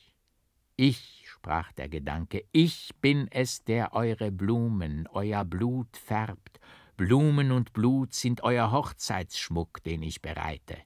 ich, 0.76 1.24
sprach 1.26 1.72
der 1.72 1.88
Gedanke, 1.88 2.44
ich 2.52 2.90
bin 3.00 3.28
es, 3.30 3.64
der 3.64 3.92
eure 3.94 4.30
Blumen, 4.30 5.08
euer 5.12 5.44
Blut 5.44 5.96
färbt, 5.96 6.60
Blumen 6.96 7.52
und 7.52 7.72
Blut 7.72 8.14
sind 8.14 8.42
euer 8.42 8.70
Hochzeitsschmuck, 8.70 9.82
den 9.82 10.02
ich 10.02 10.22
bereite. 10.22 10.76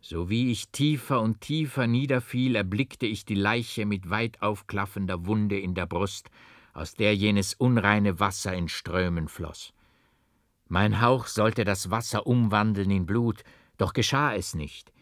So 0.00 0.28
wie 0.28 0.50
ich 0.50 0.68
tiefer 0.68 1.22
und 1.22 1.40
tiefer 1.40 1.86
niederfiel, 1.86 2.56
erblickte 2.56 3.06
ich 3.06 3.24
die 3.24 3.36
Leiche 3.36 3.86
mit 3.86 4.10
weit 4.10 4.42
aufklaffender 4.42 5.24
Wunde 5.24 5.58
in 5.58 5.74
der 5.74 5.86
Brust, 5.86 6.28
aus 6.74 6.94
der 6.94 7.16
jenes 7.16 7.54
unreine 7.54 8.20
Wasser 8.20 8.52
in 8.52 8.68
Strömen 8.68 9.28
floß. 9.28 9.72
Mein 10.68 11.00
Hauch 11.00 11.26
sollte 11.26 11.64
das 11.64 11.90
Wasser 11.90 12.26
umwandeln 12.26 12.90
in 12.90 13.06
Blut, 13.06 13.44
doch 13.78 13.92
geschah 13.92 14.34
es 14.34 14.54
nicht. 14.54 14.92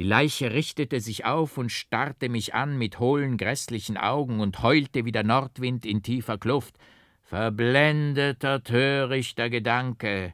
Die 0.00 0.06
Leiche 0.06 0.54
richtete 0.54 0.98
sich 0.98 1.26
auf 1.26 1.58
und 1.58 1.70
starrte 1.70 2.30
mich 2.30 2.54
an 2.54 2.78
mit 2.78 3.00
hohlen, 3.00 3.36
grässlichen 3.36 3.98
Augen 3.98 4.40
und 4.40 4.62
heulte 4.62 5.04
wie 5.04 5.12
der 5.12 5.24
Nordwind 5.24 5.84
in 5.84 6.02
tiefer 6.02 6.38
Kluft. 6.38 6.78
Verblendeter, 7.20 8.64
törichter 8.64 9.50
Gedanke, 9.50 10.32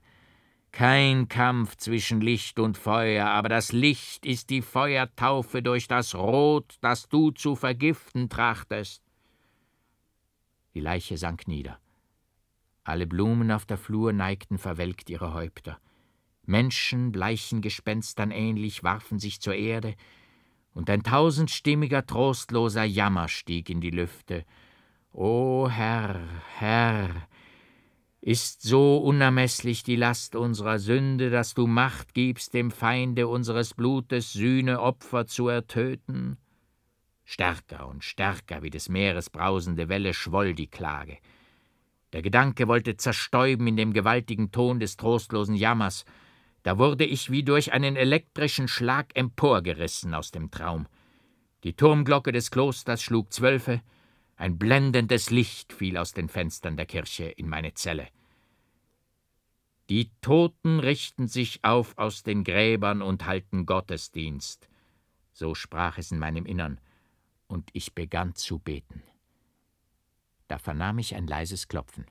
kein 0.70 1.28
Kampf 1.28 1.74
zwischen 1.78 2.20
Licht 2.20 2.60
und 2.60 2.78
Feuer, 2.78 3.26
aber 3.26 3.48
das 3.48 3.72
Licht 3.72 4.24
ist 4.24 4.50
die 4.50 4.62
Feuertaufe 4.62 5.62
durch 5.62 5.88
das 5.88 6.14
Rot, 6.14 6.76
das 6.80 7.08
du 7.08 7.32
zu 7.32 7.56
vergiften 7.56 8.28
trachtest. 8.28 9.02
Die 10.74 10.80
Leiche 10.80 11.18
sank 11.18 11.48
nieder. 11.48 11.80
Alle 12.84 13.08
Blumen 13.08 13.50
auf 13.50 13.66
der 13.66 13.78
Flur 13.78 14.12
neigten 14.12 14.58
verwelkt 14.58 15.10
ihre 15.10 15.34
Häupter. 15.34 15.80
Menschen, 16.48 17.12
bleichen 17.12 17.60
Gespenstern 17.60 18.30
ähnlich, 18.30 18.82
warfen 18.82 19.18
sich 19.18 19.40
zur 19.40 19.54
Erde, 19.54 19.94
und 20.72 20.90
ein 20.90 21.02
tausendstimmiger, 21.02 22.06
trostloser 22.06 22.84
Jammer 22.84 23.28
stieg 23.28 23.70
in 23.70 23.80
die 23.80 23.90
Lüfte. 23.90 24.44
O 25.12 25.68
Herr, 25.70 26.20
Herr, 26.58 27.28
ist 28.20 28.62
so 28.62 28.98
unermeßlich 28.98 29.84
die 29.84 29.96
Last 29.96 30.36
unserer 30.36 30.78
Sünde, 30.78 31.30
dass 31.30 31.54
du 31.54 31.66
Macht 31.66 32.12
gibst, 32.12 32.54
dem 32.54 32.70
Feinde 32.70 33.28
unseres 33.28 33.72
Blutes 33.72 34.32
Sühneopfer 34.32 35.26
zu 35.26 35.48
ertöten? 35.48 36.36
Stärker 37.24 37.88
und 37.88 38.04
stärker 38.04 38.62
wie 38.62 38.70
des 38.70 38.88
Meeres 38.88 39.30
brausende 39.30 39.88
Welle 39.88 40.12
schwoll 40.12 40.54
die 40.54 40.66
Klage. 40.66 41.18
Der 42.12 42.22
Gedanke 42.22 42.68
wollte 42.68 42.96
zerstäuben 42.96 43.66
in 43.66 43.76
dem 43.76 43.92
gewaltigen 43.92 44.52
Ton 44.52 44.80
des 44.80 44.96
trostlosen 44.96 45.54
Jammers. 45.54 46.04
Da 46.66 46.78
wurde 46.78 47.04
ich 47.04 47.30
wie 47.30 47.44
durch 47.44 47.72
einen 47.72 47.94
elektrischen 47.94 48.66
Schlag 48.66 49.14
emporgerissen 49.14 50.14
aus 50.14 50.32
dem 50.32 50.50
Traum. 50.50 50.88
Die 51.62 51.76
Turmglocke 51.76 52.32
des 52.32 52.50
Klosters 52.50 53.04
schlug 53.04 53.32
Zwölfe, 53.32 53.82
ein 54.34 54.58
blendendes 54.58 55.30
Licht 55.30 55.72
fiel 55.72 55.96
aus 55.96 56.12
den 56.12 56.28
Fenstern 56.28 56.76
der 56.76 56.86
Kirche 56.86 57.26
in 57.26 57.48
meine 57.48 57.74
Zelle. 57.74 58.08
Die 59.90 60.10
Toten 60.20 60.80
richten 60.80 61.28
sich 61.28 61.60
auf 61.62 61.96
aus 61.98 62.24
den 62.24 62.42
Gräbern 62.42 63.00
und 63.00 63.26
halten 63.26 63.64
Gottesdienst. 63.64 64.68
So 65.32 65.54
sprach 65.54 65.98
es 65.98 66.10
in 66.10 66.18
meinem 66.18 66.46
Innern, 66.46 66.80
und 67.46 67.70
ich 67.74 67.94
begann 67.94 68.34
zu 68.34 68.58
beten. 68.58 69.04
Da 70.48 70.58
vernahm 70.58 70.98
ich 70.98 71.14
ein 71.14 71.28
leises 71.28 71.68
Klopfen. 71.68 72.06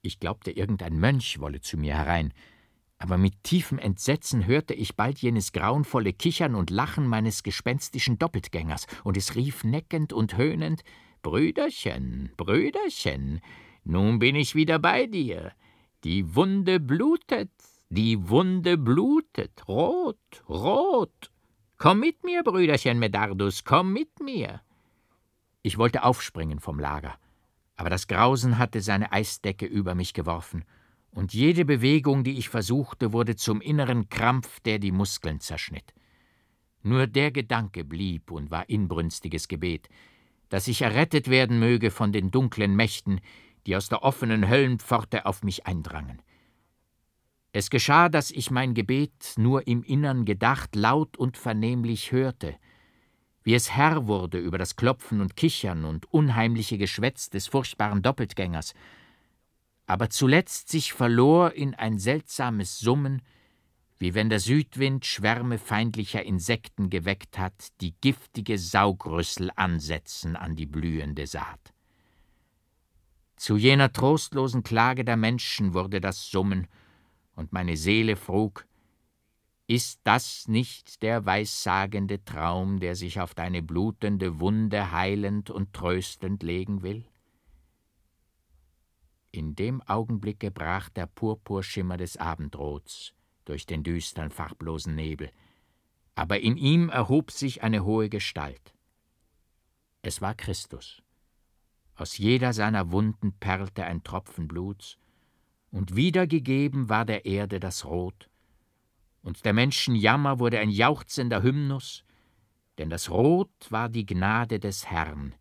Ich 0.00 0.18
glaubte, 0.18 0.50
irgendein 0.50 0.98
Mönch 0.98 1.40
wolle 1.40 1.60
zu 1.60 1.76
mir 1.76 1.94
herein, 1.94 2.32
aber 3.04 3.18
mit 3.18 3.42
tiefem 3.42 3.78
Entsetzen 3.78 4.46
hörte 4.46 4.72
ich 4.72 4.96
bald 4.96 5.18
jenes 5.18 5.52
grauenvolle 5.52 6.14
Kichern 6.14 6.54
und 6.54 6.70
Lachen 6.70 7.06
meines 7.06 7.42
gespenstischen 7.42 8.18
Doppeltgängers, 8.18 8.86
und 9.04 9.18
es 9.18 9.34
rief 9.34 9.62
neckend 9.62 10.14
und 10.14 10.38
höhnend 10.38 10.82
Brüderchen, 11.20 12.30
Brüderchen, 12.38 13.42
nun 13.84 14.20
bin 14.20 14.36
ich 14.36 14.54
wieder 14.54 14.78
bei 14.78 15.04
dir. 15.04 15.52
Die 16.02 16.34
Wunde 16.34 16.80
blutet, 16.80 17.50
die 17.90 18.30
Wunde 18.30 18.78
blutet, 18.78 19.68
rot, 19.68 20.42
rot. 20.48 21.30
Komm 21.76 22.00
mit 22.00 22.24
mir, 22.24 22.42
Brüderchen 22.42 22.98
Medardus, 22.98 23.64
komm 23.64 23.92
mit 23.92 24.18
mir. 24.20 24.62
Ich 25.60 25.76
wollte 25.76 26.04
aufspringen 26.04 26.58
vom 26.58 26.80
Lager, 26.80 27.18
aber 27.76 27.90
das 27.90 28.06
Grausen 28.06 28.56
hatte 28.56 28.80
seine 28.80 29.12
Eisdecke 29.12 29.66
über 29.66 29.94
mich 29.94 30.14
geworfen, 30.14 30.64
und 31.14 31.32
jede 31.32 31.64
Bewegung, 31.64 32.24
die 32.24 32.38
ich 32.38 32.48
versuchte, 32.48 33.12
wurde 33.12 33.36
zum 33.36 33.60
inneren 33.60 34.08
Krampf, 34.08 34.60
der 34.60 34.78
die 34.78 34.92
Muskeln 34.92 35.40
zerschnitt. 35.40 35.94
Nur 36.82 37.06
der 37.06 37.30
Gedanke 37.30 37.84
blieb 37.84 38.30
und 38.30 38.50
war 38.50 38.68
inbrünstiges 38.68 39.48
Gebet, 39.48 39.88
dass 40.48 40.68
ich 40.68 40.82
errettet 40.82 41.28
werden 41.30 41.58
möge 41.58 41.90
von 41.90 42.12
den 42.12 42.30
dunklen 42.30 42.74
Mächten, 42.74 43.20
die 43.66 43.76
aus 43.76 43.88
der 43.88 44.02
offenen 44.02 44.48
Höllenpforte 44.48 45.24
auf 45.24 45.42
mich 45.42 45.66
eindrangen. 45.66 46.20
Es 47.52 47.70
geschah, 47.70 48.08
dass 48.08 48.32
ich 48.32 48.50
mein 48.50 48.74
Gebet 48.74 49.34
nur 49.36 49.66
im 49.68 49.84
Innern 49.84 50.24
gedacht, 50.24 50.74
laut 50.74 51.16
und 51.16 51.36
vernehmlich 51.36 52.10
hörte, 52.10 52.56
wie 53.44 53.54
es 53.54 53.70
Herr 53.70 54.08
wurde 54.08 54.38
über 54.38 54.58
das 54.58 54.74
Klopfen 54.74 55.20
und 55.20 55.36
Kichern 55.36 55.84
und 55.84 56.12
unheimliche 56.12 56.76
Geschwätz 56.76 57.30
des 57.30 57.46
furchtbaren 57.46 58.02
Doppeltgängers, 58.02 58.74
aber 59.86 60.10
zuletzt 60.10 60.68
sich 60.68 60.92
verlor 60.92 61.52
in 61.52 61.74
ein 61.74 61.98
seltsames 61.98 62.78
Summen, 62.78 63.22
wie 63.98 64.14
wenn 64.14 64.28
der 64.28 64.40
Südwind 64.40 65.06
Schwärme 65.06 65.58
feindlicher 65.58 66.22
Insekten 66.22 66.90
geweckt 66.90 67.38
hat, 67.38 67.68
die 67.80 67.94
giftige 68.00 68.58
Saugrüssel 68.58 69.50
ansetzen 69.56 70.36
an 70.36 70.56
die 70.56 70.66
blühende 70.66 71.26
Saat. 71.26 71.72
Zu 73.36 73.56
jener 73.56 73.92
trostlosen 73.92 74.62
Klage 74.62 75.04
der 75.04 75.16
Menschen 75.16 75.74
wurde 75.74 76.00
das 76.00 76.30
Summen, 76.30 76.66
und 77.36 77.52
meine 77.52 77.76
Seele 77.76 78.14
frug, 78.16 78.66
ist 79.66 80.00
das 80.04 80.46
nicht 80.46 81.02
der 81.02 81.24
weissagende 81.24 82.24
Traum, 82.24 82.80
der 82.80 82.94
sich 82.94 83.20
auf 83.20 83.34
deine 83.34 83.62
blutende 83.62 84.38
Wunde 84.38 84.92
heilend 84.92 85.50
und 85.50 85.72
tröstend 85.72 86.42
legen 86.42 86.82
will? 86.82 87.04
In 89.34 89.56
dem 89.56 89.82
Augenblicke 89.82 90.52
brach 90.52 90.88
der 90.90 91.06
Purpurschimmer 91.06 91.96
des 91.96 92.16
Abendrots 92.16 93.14
durch 93.44 93.66
den 93.66 93.82
düstern, 93.82 94.30
farblosen 94.30 94.94
Nebel, 94.94 95.28
aber 96.14 96.38
in 96.38 96.56
ihm 96.56 96.88
erhob 96.88 97.32
sich 97.32 97.64
eine 97.64 97.84
hohe 97.84 98.08
Gestalt. 98.08 98.76
Es 100.02 100.22
war 100.22 100.36
Christus. 100.36 101.02
Aus 101.96 102.16
jeder 102.16 102.52
seiner 102.52 102.92
Wunden 102.92 103.32
perlte 103.32 103.84
ein 103.84 104.04
Tropfen 104.04 104.46
Bluts, 104.46 104.98
und 105.72 105.96
wiedergegeben 105.96 106.88
war 106.88 107.04
der 107.04 107.26
Erde 107.26 107.58
das 107.58 107.84
Rot, 107.84 108.30
und 109.20 109.44
der 109.44 109.52
Menschen 109.52 109.96
Jammer 109.96 110.38
wurde 110.38 110.60
ein 110.60 110.70
jauchzender 110.70 111.42
Hymnus, 111.42 112.04
denn 112.78 112.88
das 112.88 113.10
Rot 113.10 113.50
war 113.70 113.88
die 113.88 114.06
Gnade 114.06 114.60
des 114.60 114.86
Herrn, 114.86 115.34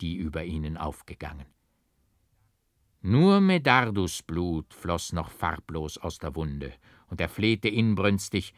die 0.00 0.16
über 0.16 0.42
ihnen 0.42 0.76
aufgegangen. 0.76 1.46
Nur 3.08 3.40
Medardus 3.40 4.24
Blut 4.24 4.74
floß 4.74 5.12
noch 5.12 5.30
farblos 5.30 5.96
aus 5.96 6.18
der 6.18 6.34
Wunde, 6.34 6.72
und 7.06 7.20
er 7.20 7.28
flehte 7.28 7.68
inbrünstig, 7.68 8.52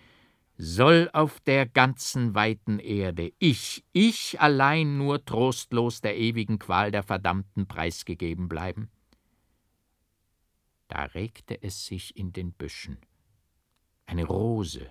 soll 0.57 1.11
auf 1.12 1.38
der 1.40 1.67
ganzen 1.67 2.35
weiten 2.35 2.78
Erde 2.78 3.35
ich, 3.38 3.85
ich 3.93 4.40
allein 4.40 4.97
nur 4.97 5.23
trostlos 5.23 6.00
der 6.00 6.17
ewigen 6.17 6.59
Qual 6.59 6.90
der 6.90 7.02
Verdammten 7.02 7.67
preisgegeben 7.67 8.49
bleiben? 8.49 8.88
Da 10.88 11.02
regte 11.05 11.62
es 11.62 11.85
sich 11.85 12.17
in 12.17 12.33
den 12.33 12.52
Büschen. 12.52 12.97
Eine 14.07 14.25
Rose, 14.25 14.88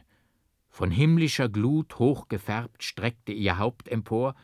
von 0.69 0.91
himmlischer 0.91 1.49
Glut 1.49 1.97
hochgefärbt, 1.97 2.83
streckte 2.83 3.31
ihr 3.31 3.57
Haupt 3.57 3.87
empor 3.87 4.35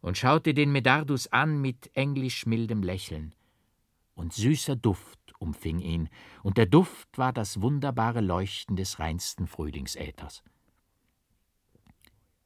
und 0.00 0.16
schaute 0.16 0.54
den 0.54 0.72
Medardus 0.72 1.26
an 1.26 1.60
mit 1.60 1.94
englisch 1.94 2.46
mildem 2.46 2.82
Lächeln 2.82 3.34
und 4.14 4.32
süßer 4.32 4.76
Duft 4.76 5.18
umfing 5.38 5.78
ihn, 5.80 6.08
und 6.42 6.56
der 6.56 6.66
Duft 6.66 7.18
war 7.18 7.32
das 7.32 7.60
wunderbare 7.60 8.20
Leuchten 8.20 8.76
des 8.76 8.98
reinsten 8.98 9.46
Frühlingsäthers. 9.46 10.42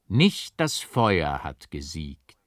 Nicht 0.06 0.54
das 0.58 0.78
Feuer 0.78 1.44
hat 1.44 1.70
gesiegt, 1.70 2.38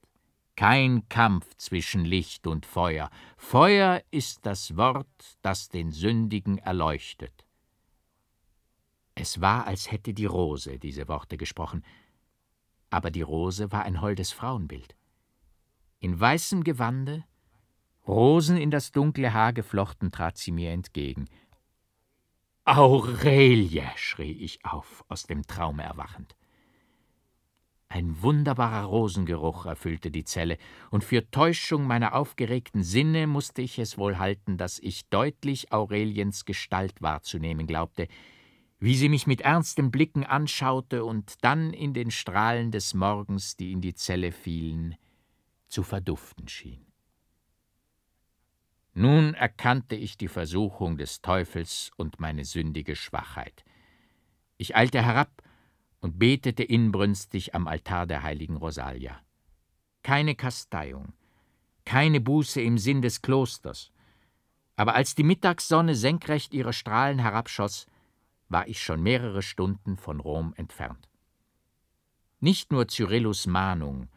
kein 0.56 1.08
Kampf 1.10 1.56
zwischen 1.58 2.06
Licht 2.06 2.48
und 2.48 2.66
Feuer. 2.66 3.10
Feuer 3.38 4.02
ist 4.12 4.46
das 4.46 4.76
Wort, 4.78 5.38
das 5.42 5.70
den 5.70 5.92
Sündigen 5.92 6.58
erleuchtet. 6.58 7.46
Es 9.16 9.42
war, 9.42 9.68
als 9.68 9.92
hätte 9.92 10.14
die 10.14 10.26
Rose 10.26 10.80
diese 10.80 11.08
Worte 11.08 11.38
gesprochen, 11.38 11.84
aber 12.90 13.12
die 13.12 13.22
Rose 13.22 13.72
war 13.72 13.84
ein 13.84 14.02
holdes 14.02 14.32
Frauenbild. 14.32 14.96
In 16.00 16.20
weißem 16.20 16.64
Gewande, 16.64 17.24
Rosen 18.08 18.58
in 18.58 18.72
das 18.72 18.92
dunkle 18.92 19.34
Haar 19.34 19.54
geflochten, 19.54 20.12
trat 20.12 20.38
sie 20.38 20.52
mir 20.52 20.72
entgegen. 20.72 21.28
Aurelie, 22.66 23.90
schrie 23.96 24.32
ich 24.32 24.64
auf, 24.66 25.04
aus 25.08 25.24
dem 25.24 25.44
Traume 25.44 25.84
erwachend. 25.84 26.36
Ein 27.90 28.22
wunderbarer 28.22 28.86
Rosengeruch 28.86 29.66
erfüllte 29.66 30.12
die 30.12 30.24
Zelle, 30.24 30.58
und 30.92 31.04
für 31.04 31.30
Täuschung 31.30 31.86
meiner 31.86 32.16
aufgeregten 32.16 32.84
Sinne 32.84 33.28
musste 33.28 33.62
ich 33.62 33.80
es 33.80 33.98
wohl 33.98 34.18
halten, 34.18 34.58
dass 34.58 34.80
ich 34.80 35.10
deutlich 35.10 35.74
Aureliens 35.74 36.46
Gestalt 36.46 37.02
wahrzunehmen 37.02 37.68
glaubte, 37.68 38.08
wie 38.80 38.96
sie 38.96 39.10
mich 39.10 39.28
mit 39.28 39.42
ernsten 39.42 39.92
Blicken 39.92 40.24
anschaute 40.24 41.04
und 41.04 41.44
dann 41.44 41.74
in 41.74 41.94
den 41.94 42.12
Strahlen 42.12 42.72
des 42.72 42.94
Morgens, 42.94 43.58
die 43.58 43.74
in 43.74 43.82
die 43.82 43.94
Zelle 43.94 44.32
fielen, 44.32 44.96
zu 45.68 45.84
verduften 45.84 46.48
schien. 46.48 46.91
Nun 48.94 49.34
erkannte 49.34 49.96
ich 49.96 50.18
die 50.18 50.28
Versuchung 50.28 50.98
des 50.98 51.22
Teufels 51.22 51.92
und 51.96 52.20
meine 52.20 52.44
sündige 52.44 52.96
Schwachheit. 52.96 53.64
Ich 54.58 54.76
eilte 54.76 55.02
herab 55.02 55.42
und 56.02 56.20
betete 56.20 56.64
inbrünstig 56.64 57.56
am 57.56 57.68
Altar 57.68 58.06
der 58.06 58.24
heiligen 58.24 58.58
Rosalia. 58.58 59.20
Keine 60.04 60.36
Kasteiung, 60.36 61.14
keine 61.86 62.20
Buße 62.20 62.62
im 62.62 62.78
Sinn 62.78 63.02
des 63.02 63.22
Klosters, 63.22 63.92
aber 64.76 64.96
als 64.96 65.16
die 65.16 65.24
Mittagssonne 65.24 65.96
senkrecht 65.96 66.54
ihre 66.54 66.74
Strahlen 66.74 67.20
herabschoss, 67.20 67.86
war 68.50 68.68
ich 68.68 68.82
schon 68.82 69.02
mehrere 69.02 69.42
Stunden 69.42 69.96
von 69.96 70.20
Rom 70.20 70.54
entfernt. 70.58 71.08
Nicht 72.40 72.72
nur 72.72 72.88
Cyrillus 72.88 73.46
Mahnung, 73.48 74.10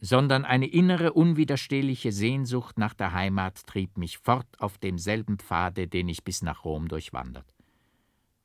sondern 0.00 0.44
eine 0.44 0.66
innere, 0.66 1.12
unwiderstehliche 1.12 2.10
Sehnsucht 2.10 2.78
nach 2.78 2.94
der 2.94 3.12
Heimat 3.12 3.66
trieb 3.66 3.98
mich 3.98 4.18
fort 4.18 4.46
auf 4.58 4.78
demselben 4.78 5.38
Pfade, 5.38 5.88
den 5.88 6.08
ich 6.08 6.24
bis 6.24 6.42
nach 6.42 6.64
Rom 6.64 6.88
durchwandert. 6.88 7.54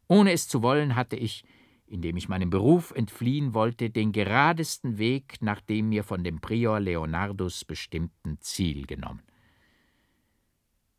Ohne 0.08 0.34
es 0.34 0.48
zu 0.48 0.62
wollen, 0.62 0.96
hatte 0.96 1.16
ich, 1.16 1.46
indem 1.88 2.18
ich 2.18 2.28
meinem 2.28 2.50
Beruf 2.50 2.92
entfliehen 2.92 3.54
wollte, 3.54 3.90
den 3.90 4.12
geradesten 4.12 4.98
Weg 4.98 5.42
nach 5.42 5.62
dem 5.62 5.90
mir 5.90 6.04
von 6.04 6.24
dem 6.24 6.42
Prior 6.42 6.80
Leonardus 6.80 7.64
bestimmten 7.64 8.40
Ziel 8.42 8.86
genommen. 8.86 9.24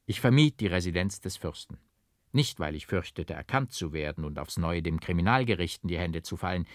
Ich 0.06 0.20
vermied 0.20 0.60
die 0.60 0.68
Residenz 0.68 1.20
des 1.20 1.36
Fürsten. 1.36 1.78
Nicht, 2.32 2.60
weil 2.60 2.74
ich 2.76 2.86
fürchtete, 2.86 3.34
erkannt 3.34 3.72
zu 3.72 3.92
werden 3.92 4.24
und 4.24 4.38
aufs 4.38 4.56
neue 4.56 4.82
dem 4.82 5.00
Kriminalgericht 5.00 5.82
in 5.82 5.88
die 5.88 5.98
Hände 5.98 6.22
zu 6.22 6.36
fallen, 6.36 6.66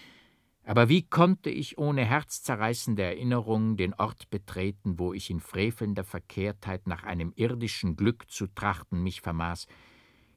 aber 0.64 0.88
wie 0.88 1.02
konnte 1.02 1.50
ich 1.50 1.76
ohne 1.78 2.04
herzzerreißende 2.04 3.02
Erinnerung 3.02 3.76
den 3.76 3.94
Ort 3.94 4.30
betreten, 4.30 4.98
wo 4.98 5.12
ich 5.12 5.28
in 5.28 5.40
frevelnder 5.40 6.04
Verkehrtheit 6.04 6.86
nach 6.86 7.02
einem 7.02 7.32
irdischen 7.34 7.96
Glück 7.96 8.30
zu 8.30 8.46
trachten 8.46 9.02
mich 9.02 9.22
vermaß, 9.22 9.66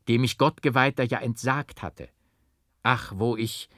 dem 0.08 0.24
ich 0.24 0.38
Gottgeweihter 0.38 1.04
ja 1.04 1.20
entsagt 1.20 1.84
hatte? 1.84 2.10
Ach, 2.82 3.14
wo 3.16 3.38
ich, 3.38 3.70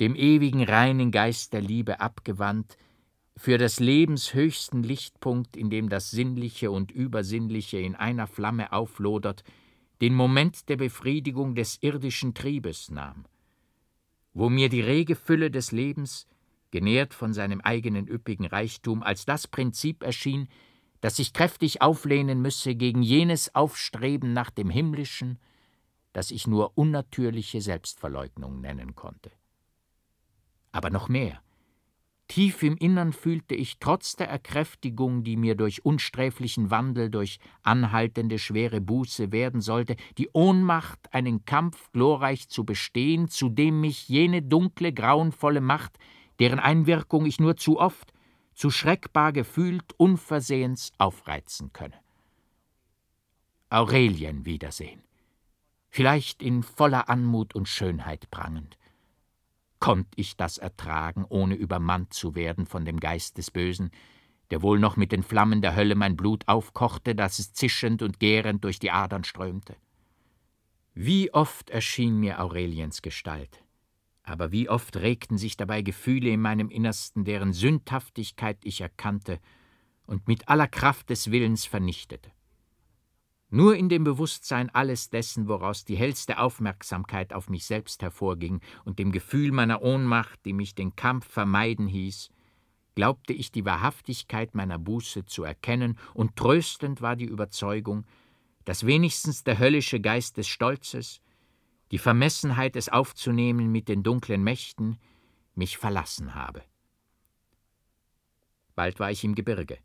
dem 0.00 0.16
ewigen 0.16 0.64
reinen 0.64 1.12
Geist 1.12 1.52
der 1.52 1.60
Liebe 1.60 2.00
abgewandt, 2.00 2.76
für 3.36 3.56
des 3.56 3.78
Lebens 3.78 4.34
höchsten 4.34 4.82
Lichtpunkt, 4.82 5.56
in 5.56 5.70
dem 5.70 5.88
das 5.88 6.10
Sinnliche 6.10 6.70
und 6.70 6.90
Übersinnliche 6.90 7.78
in 7.78 7.94
einer 7.94 8.26
Flamme 8.26 8.72
auflodert, 8.72 9.44
den 10.00 10.14
Moment 10.14 10.68
der 10.68 10.76
Befriedigung 10.76 11.54
des 11.54 11.78
irdischen 11.80 12.34
Triebes 12.34 12.90
nahm 12.90 13.24
wo 14.32 14.48
mir 14.48 14.68
die 14.68 14.80
rege 14.80 15.16
Fülle 15.16 15.50
des 15.50 15.72
Lebens, 15.72 16.26
genährt 16.70 17.14
von 17.14 17.32
seinem 17.32 17.60
eigenen 17.60 18.06
üppigen 18.06 18.46
Reichtum, 18.46 19.02
als 19.02 19.26
das 19.26 19.48
Prinzip 19.48 20.02
erschien, 20.02 20.48
das 21.00 21.16
sich 21.16 21.32
kräftig 21.32 21.82
auflehnen 21.82 22.40
müsse 22.42 22.74
gegen 22.74 23.02
jenes 23.02 23.54
Aufstreben 23.54 24.32
nach 24.32 24.50
dem 24.50 24.70
Himmlischen, 24.70 25.38
das 26.12 26.30
ich 26.30 26.46
nur 26.46 26.76
unnatürliche 26.76 27.60
Selbstverleugnung 27.60 28.60
nennen 28.60 28.94
konnte. 28.94 29.30
Aber 30.72 30.90
noch 30.90 31.08
mehr, 31.08 31.42
Tief 32.30 32.62
im 32.62 32.76
Innern 32.76 33.12
fühlte 33.12 33.56
ich 33.56 33.80
trotz 33.80 34.14
der 34.14 34.28
Erkräftigung, 34.28 35.24
die 35.24 35.36
mir 35.36 35.56
durch 35.56 35.84
unsträflichen 35.84 36.70
Wandel, 36.70 37.10
durch 37.10 37.40
anhaltende 37.64 38.38
schwere 38.38 38.80
Buße 38.80 39.32
werden 39.32 39.60
sollte, 39.60 39.96
die 40.16 40.30
Ohnmacht, 40.32 41.12
einen 41.12 41.44
Kampf 41.44 41.90
glorreich 41.90 42.48
zu 42.48 42.64
bestehen, 42.64 43.26
zu 43.26 43.48
dem 43.48 43.80
mich 43.80 44.08
jene 44.08 44.42
dunkle, 44.42 44.92
grauenvolle 44.92 45.60
Macht, 45.60 45.98
deren 46.38 46.60
Einwirkung 46.60 47.26
ich 47.26 47.40
nur 47.40 47.56
zu 47.56 47.80
oft, 47.80 48.12
zu 48.54 48.70
schreckbar 48.70 49.32
gefühlt, 49.32 49.92
unversehens 49.96 50.92
aufreizen 50.98 51.72
könne. 51.72 51.98
Aurelien 53.70 54.46
wiedersehen, 54.46 55.02
vielleicht 55.88 56.44
in 56.44 56.62
voller 56.62 57.08
Anmut 57.08 57.56
und 57.56 57.66
Schönheit 57.66 58.30
prangend 58.30 58.78
Konnt 59.80 60.08
ich 60.14 60.36
das 60.36 60.58
ertragen, 60.58 61.24
ohne 61.28 61.54
übermannt 61.54 62.12
zu 62.12 62.34
werden 62.34 62.66
von 62.66 62.84
dem 62.84 63.00
Geist 63.00 63.38
des 63.38 63.50
Bösen, 63.50 63.90
der 64.50 64.62
wohl 64.62 64.78
noch 64.78 64.96
mit 64.96 65.10
den 65.10 65.22
Flammen 65.22 65.62
der 65.62 65.74
Hölle 65.74 65.94
mein 65.94 66.16
Blut 66.16 66.46
aufkochte, 66.48 67.14
dass 67.14 67.38
es 67.38 67.52
zischend 67.54 68.02
und 68.02 68.20
gärend 68.20 68.62
durch 68.64 68.78
die 68.78 68.90
Adern 68.90 69.24
strömte? 69.24 69.76
Wie 70.94 71.32
oft 71.32 71.70
erschien 71.70 72.18
mir 72.18 72.40
Aureliens 72.40 73.00
Gestalt, 73.00 73.64
aber 74.22 74.52
wie 74.52 74.68
oft 74.68 74.96
regten 74.96 75.38
sich 75.38 75.56
dabei 75.56 75.82
Gefühle 75.82 76.30
in 76.30 76.40
meinem 76.40 76.68
Innersten, 76.68 77.24
deren 77.24 77.52
Sündhaftigkeit 77.52 78.58
ich 78.64 78.80
erkannte 78.80 79.40
und 80.04 80.28
mit 80.28 80.48
aller 80.48 80.68
Kraft 80.68 81.08
des 81.08 81.30
Willens 81.30 81.64
vernichtete. 81.64 82.30
Nur 83.52 83.74
in 83.74 83.88
dem 83.88 84.04
Bewusstsein 84.04 84.70
alles 84.70 85.10
dessen, 85.10 85.48
woraus 85.48 85.84
die 85.84 85.96
hellste 85.96 86.38
Aufmerksamkeit 86.38 87.32
auf 87.32 87.48
mich 87.48 87.66
selbst 87.66 88.00
hervorging, 88.00 88.60
und 88.84 89.00
dem 89.00 89.10
Gefühl 89.10 89.50
meiner 89.50 89.82
Ohnmacht, 89.82 90.38
die 90.44 90.52
mich 90.52 90.76
den 90.76 90.94
Kampf 90.94 91.28
vermeiden 91.28 91.88
hieß, 91.88 92.30
glaubte 92.94 93.32
ich 93.32 93.50
die 93.50 93.64
Wahrhaftigkeit 93.64 94.54
meiner 94.54 94.78
Buße 94.78 95.24
zu 95.24 95.42
erkennen, 95.42 95.98
und 96.14 96.36
tröstend 96.36 97.02
war 97.02 97.16
die 97.16 97.24
Überzeugung, 97.24 98.06
dass 98.64 98.86
wenigstens 98.86 99.42
der 99.42 99.58
höllische 99.58 100.00
Geist 100.00 100.36
des 100.36 100.46
Stolzes, 100.46 101.20
die 101.90 101.98
Vermessenheit, 101.98 102.76
es 102.76 102.88
aufzunehmen 102.88 103.72
mit 103.72 103.88
den 103.88 104.04
dunklen 104.04 104.44
Mächten, 104.44 104.96
mich 105.56 105.76
verlassen 105.76 106.36
habe. 106.36 106.62
Bald 108.76 109.00
war 109.00 109.10
ich 109.10 109.24
im 109.24 109.34
Gebirge 109.34 109.78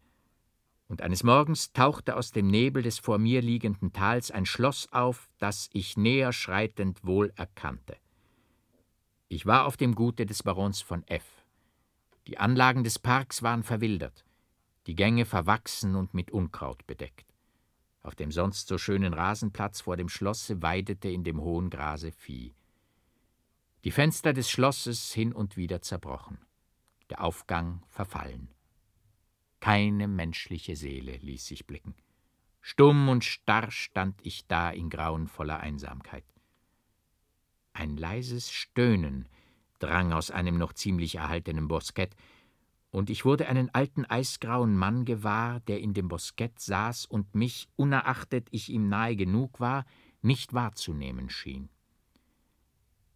und 0.88 1.02
eines 1.02 1.24
Morgens 1.24 1.74
tauchte 1.74 2.16
aus 2.16 2.32
dem 2.32 2.48
Nebel 2.48 2.84
des 2.84 3.00
vor 3.00 3.18
mir 3.18 3.42
liegenden 3.42 3.92
Tals 3.92 4.32
ein 4.32 4.46
Schloss 4.46 4.88
auf, 4.92 5.30
das 5.40 5.70
ich 5.74 5.98
näher 5.98 6.32
schreitend 6.32 7.04
wohl 7.04 7.34
erkannte. 7.36 7.98
Ich 9.28 9.46
war 9.46 9.66
auf 9.66 9.78
dem 9.78 9.96
Gute 9.96 10.26
des 10.26 10.44
Barons 10.44 10.82
von 10.82 11.04
F. 11.08 11.26
Die 12.28 12.38
Anlagen 12.38 12.84
des 12.84 13.00
Parks 13.00 13.42
waren 13.42 13.64
verwildert, 13.64 14.26
die 14.88 14.96
Gänge 14.96 15.26
verwachsen 15.26 15.96
und 15.96 16.14
mit 16.14 16.32
Unkraut 16.32 16.86
bedeckt. 16.86 17.26
Auf 18.04 18.14
dem 18.14 18.32
sonst 18.32 18.68
so 18.68 18.78
schönen 18.78 19.16
Rasenplatz 19.16 19.82
vor 19.82 19.98
dem 19.98 20.10
Schlosse 20.10 20.62
weidete 20.62 21.10
in 21.10 21.24
dem 21.24 21.42
hohen 21.42 21.72
Grase 21.72 22.12
Vieh. 22.12 22.54
Die 23.84 23.92
Fenster 23.92 24.34
des 24.34 24.50
Schlosses 24.50 25.12
hin 25.12 25.34
und 25.34 25.58
wieder 25.58 25.82
zerbrochen, 25.82 26.38
der 27.10 27.24
Aufgang 27.24 27.84
verfallen. 27.90 28.55
Keine 29.66 30.08
menschliche 30.08 30.76
Seele 30.76 31.18
ließ 31.18 31.48
sich 31.48 31.66
blicken. 31.66 31.96
Stumm 32.62 33.10
und 33.10 33.24
starr 33.24 33.72
stand 33.72 34.16
ich 34.22 34.46
da 34.46 34.70
in 34.70 34.92
grauenvoller 34.92 35.60
Einsamkeit. 35.60 36.24
Ein 37.74 37.98
leises 37.98 38.52
Stöhnen 38.52 39.28
drang 39.80 40.14
aus 40.14 40.30
einem 40.30 40.60
noch 40.60 40.74
ziemlich 40.74 41.16
erhaltenen 41.16 41.68
Boskett, 41.68 42.16
und 42.92 43.10
ich 43.10 43.26
wurde 43.26 43.48
einen 43.48 43.74
alten 43.74 44.06
eisgrauen 44.06 44.78
Mann 44.78 45.04
gewahr, 45.04 45.62
der 45.62 45.80
in 45.80 45.96
dem 45.96 46.10
Boskett 46.10 46.60
saß 46.60 47.08
und 47.08 47.34
mich, 47.34 47.68
unerachtet 47.76 48.48
ich 48.52 48.70
ihm 48.70 48.88
nahe 48.88 49.16
genug 49.16 49.60
war, 49.60 49.88
nicht 50.22 50.54
wahrzunehmen 50.54 51.32
schien. 51.32 51.70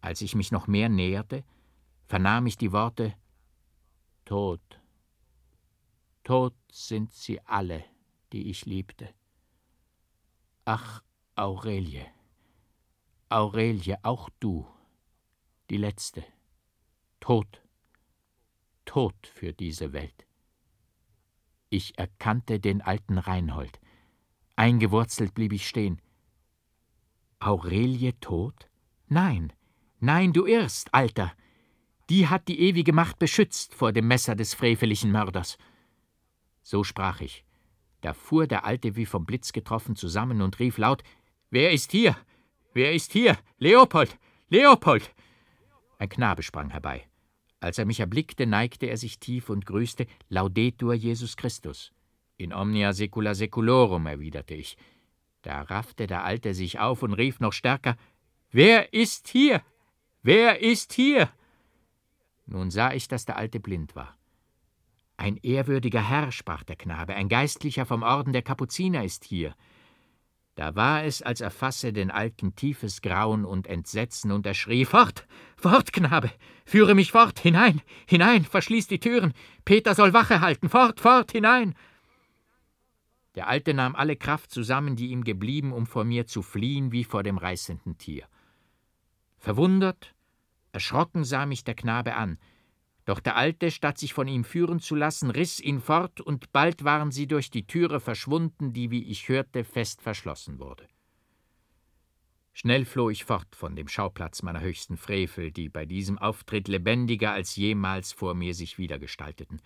Als 0.00 0.20
ich 0.20 0.34
mich 0.34 0.50
noch 0.50 0.66
mehr 0.66 0.88
näherte, 0.88 1.44
vernahm 2.08 2.48
ich 2.48 2.56
die 2.56 2.72
Worte 2.72 3.14
Tod. 4.24 4.79
Tot 6.30 6.54
sind 6.70 7.12
sie 7.12 7.40
alle, 7.44 7.84
die 8.32 8.50
ich 8.50 8.64
liebte. 8.64 9.12
Ach, 10.64 11.02
Aurelie, 11.34 12.06
Aurelie, 13.28 13.98
auch 14.04 14.30
du, 14.38 14.64
die 15.70 15.76
letzte, 15.76 16.22
tot 17.18 17.64
tot 18.84 19.26
für 19.26 19.52
diese 19.52 19.92
Welt. 19.92 20.24
Ich 21.68 21.98
erkannte 21.98 22.60
den 22.60 22.80
alten 22.80 23.18
Reinhold. 23.18 23.80
Eingewurzelt 24.54 25.34
blieb 25.34 25.52
ich 25.52 25.66
stehen. 25.66 26.00
Aurelie 27.40 28.12
tot? 28.20 28.68
Nein, 29.08 29.52
nein, 29.98 30.32
du 30.32 30.46
irrst, 30.46 30.94
Alter. 30.94 31.32
Die 32.08 32.28
hat 32.28 32.46
die 32.46 32.60
ewige 32.60 32.92
Macht 32.92 33.18
beschützt 33.18 33.74
vor 33.74 33.92
dem 33.92 34.06
Messer 34.06 34.36
des 34.36 34.54
freveligen 34.54 35.10
Mörders. 35.10 35.58
So 36.62 36.84
sprach 36.84 37.20
ich. 37.20 37.44
Da 38.00 38.14
fuhr 38.14 38.46
der 38.46 38.64
Alte 38.64 38.96
wie 38.96 39.06
vom 39.06 39.26
Blitz 39.26 39.52
getroffen 39.52 39.96
zusammen 39.96 40.42
und 40.42 40.58
rief 40.58 40.78
laut: 40.78 41.02
Wer 41.50 41.72
ist 41.72 41.92
hier? 41.92 42.16
Wer 42.72 42.92
ist 42.92 43.12
hier? 43.12 43.36
Leopold! 43.58 44.18
Leopold! 44.48 45.14
Ein 45.98 46.08
Knabe 46.08 46.42
sprang 46.42 46.70
herbei. 46.70 47.06
Als 47.60 47.78
er 47.78 47.84
mich 47.84 48.00
erblickte, 48.00 48.46
neigte 48.46 48.86
er 48.86 48.96
sich 48.96 49.18
tief 49.18 49.50
und 49.50 49.66
grüßte 49.66 50.06
Laudetur 50.28 50.94
Jesus 50.94 51.36
Christus. 51.36 51.92
In 52.36 52.54
omnia 52.54 52.94
secula 52.94 53.34
seculorum, 53.34 54.06
erwiderte 54.06 54.54
ich. 54.54 54.78
Da 55.42 55.60
raffte 55.62 56.06
der 56.06 56.24
Alte 56.24 56.54
sich 56.54 56.78
auf 56.78 57.02
und 57.02 57.12
rief 57.12 57.40
noch 57.40 57.52
stärker 57.52 57.96
Wer 58.50 58.92
ist 58.94 59.28
hier? 59.28 59.62
Wer 60.22 60.60
ist 60.60 60.92
hier? 60.92 61.30
Nun 62.46 62.70
sah 62.70 62.92
ich, 62.92 63.08
dass 63.08 63.26
der 63.26 63.36
Alte 63.36 63.60
blind 63.60 63.94
war. 63.94 64.16
Ein 65.20 65.36
ehrwürdiger 65.42 66.00
Herr, 66.00 66.32
sprach 66.32 66.64
der 66.64 66.76
Knabe, 66.76 67.14
ein 67.14 67.28
Geistlicher 67.28 67.84
vom 67.84 68.02
Orden 68.02 68.32
der 68.32 68.40
Kapuziner 68.40 69.04
ist 69.04 69.22
hier. 69.22 69.54
Da 70.54 70.76
war 70.76 71.04
es, 71.04 71.20
als 71.20 71.42
erfasse 71.42 71.92
den 71.92 72.10
Alten 72.10 72.56
tiefes 72.56 73.02
Grauen 73.02 73.44
und 73.44 73.66
Entsetzen, 73.66 74.32
und 74.32 74.46
er 74.46 74.54
schrie 74.54 74.86
Fort, 74.86 75.26
fort, 75.58 75.92
Knabe, 75.92 76.30
führe 76.64 76.94
mich 76.94 77.12
fort, 77.12 77.38
hinein, 77.38 77.82
hinein, 78.06 78.46
verschließ 78.46 78.86
die 78.86 78.98
Türen, 78.98 79.34
Peter 79.66 79.94
soll 79.94 80.14
Wache 80.14 80.40
halten, 80.40 80.70
fort, 80.70 81.00
fort, 81.00 81.32
hinein. 81.32 81.74
Der 83.34 83.46
Alte 83.46 83.74
nahm 83.74 83.96
alle 83.96 84.16
Kraft 84.16 84.50
zusammen, 84.50 84.96
die 84.96 85.08
ihm 85.08 85.22
geblieben, 85.22 85.74
um 85.74 85.86
vor 85.86 86.04
mir 86.04 86.26
zu 86.26 86.40
fliehen 86.40 86.92
wie 86.92 87.04
vor 87.04 87.22
dem 87.22 87.36
reißenden 87.36 87.98
Tier. 87.98 88.24
Verwundert, 89.36 90.14
erschrocken 90.72 91.24
sah 91.24 91.44
mich 91.44 91.62
der 91.62 91.74
Knabe 91.74 92.14
an, 92.14 92.38
doch 93.10 93.18
der 93.18 93.34
Alte, 93.34 93.72
statt 93.72 93.98
sich 93.98 94.14
von 94.14 94.28
ihm 94.28 94.44
führen 94.44 94.78
zu 94.78 94.94
lassen, 94.94 95.30
riss 95.30 95.58
ihn 95.58 95.80
fort, 95.80 96.20
und 96.20 96.52
bald 96.52 96.84
waren 96.84 97.10
sie 97.10 97.26
durch 97.26 97.50
die 97.50 97.66
Türe 97.66 97.98
verschwunden, 97.98 98.72
die, 98.72 98.92
wie 98.92 99.02
ich 99.02 99.28
hörte, 99.28 99.64
fest 99.64 100.00
verschlossen 100.00 100.60
wurde. 100.60 100.86
Schnell 102.52 102.84
floh 102.84 103.10
ich 103.10 103.24
fort 103.24 103.56
von 103.56 103.74
dem 103.74 103.88
Schauplatz 103.88 104.42
meiner 104.42 104.60
höchsten 104.60 104.96
Frevel, 104.96 105.50
die 105.50 105.68
bei 105.68 105.86
diesem 105.86 106.18
Auftritt 106.18 106.68
lebendiger 106.68 107.32
als 107.32 107.56
jemals 107.56 108.12
vor 108.12 108.34
mir 108.34 108.54
sich 108.54 108.78
wiedergestalteten, 108.78 109.60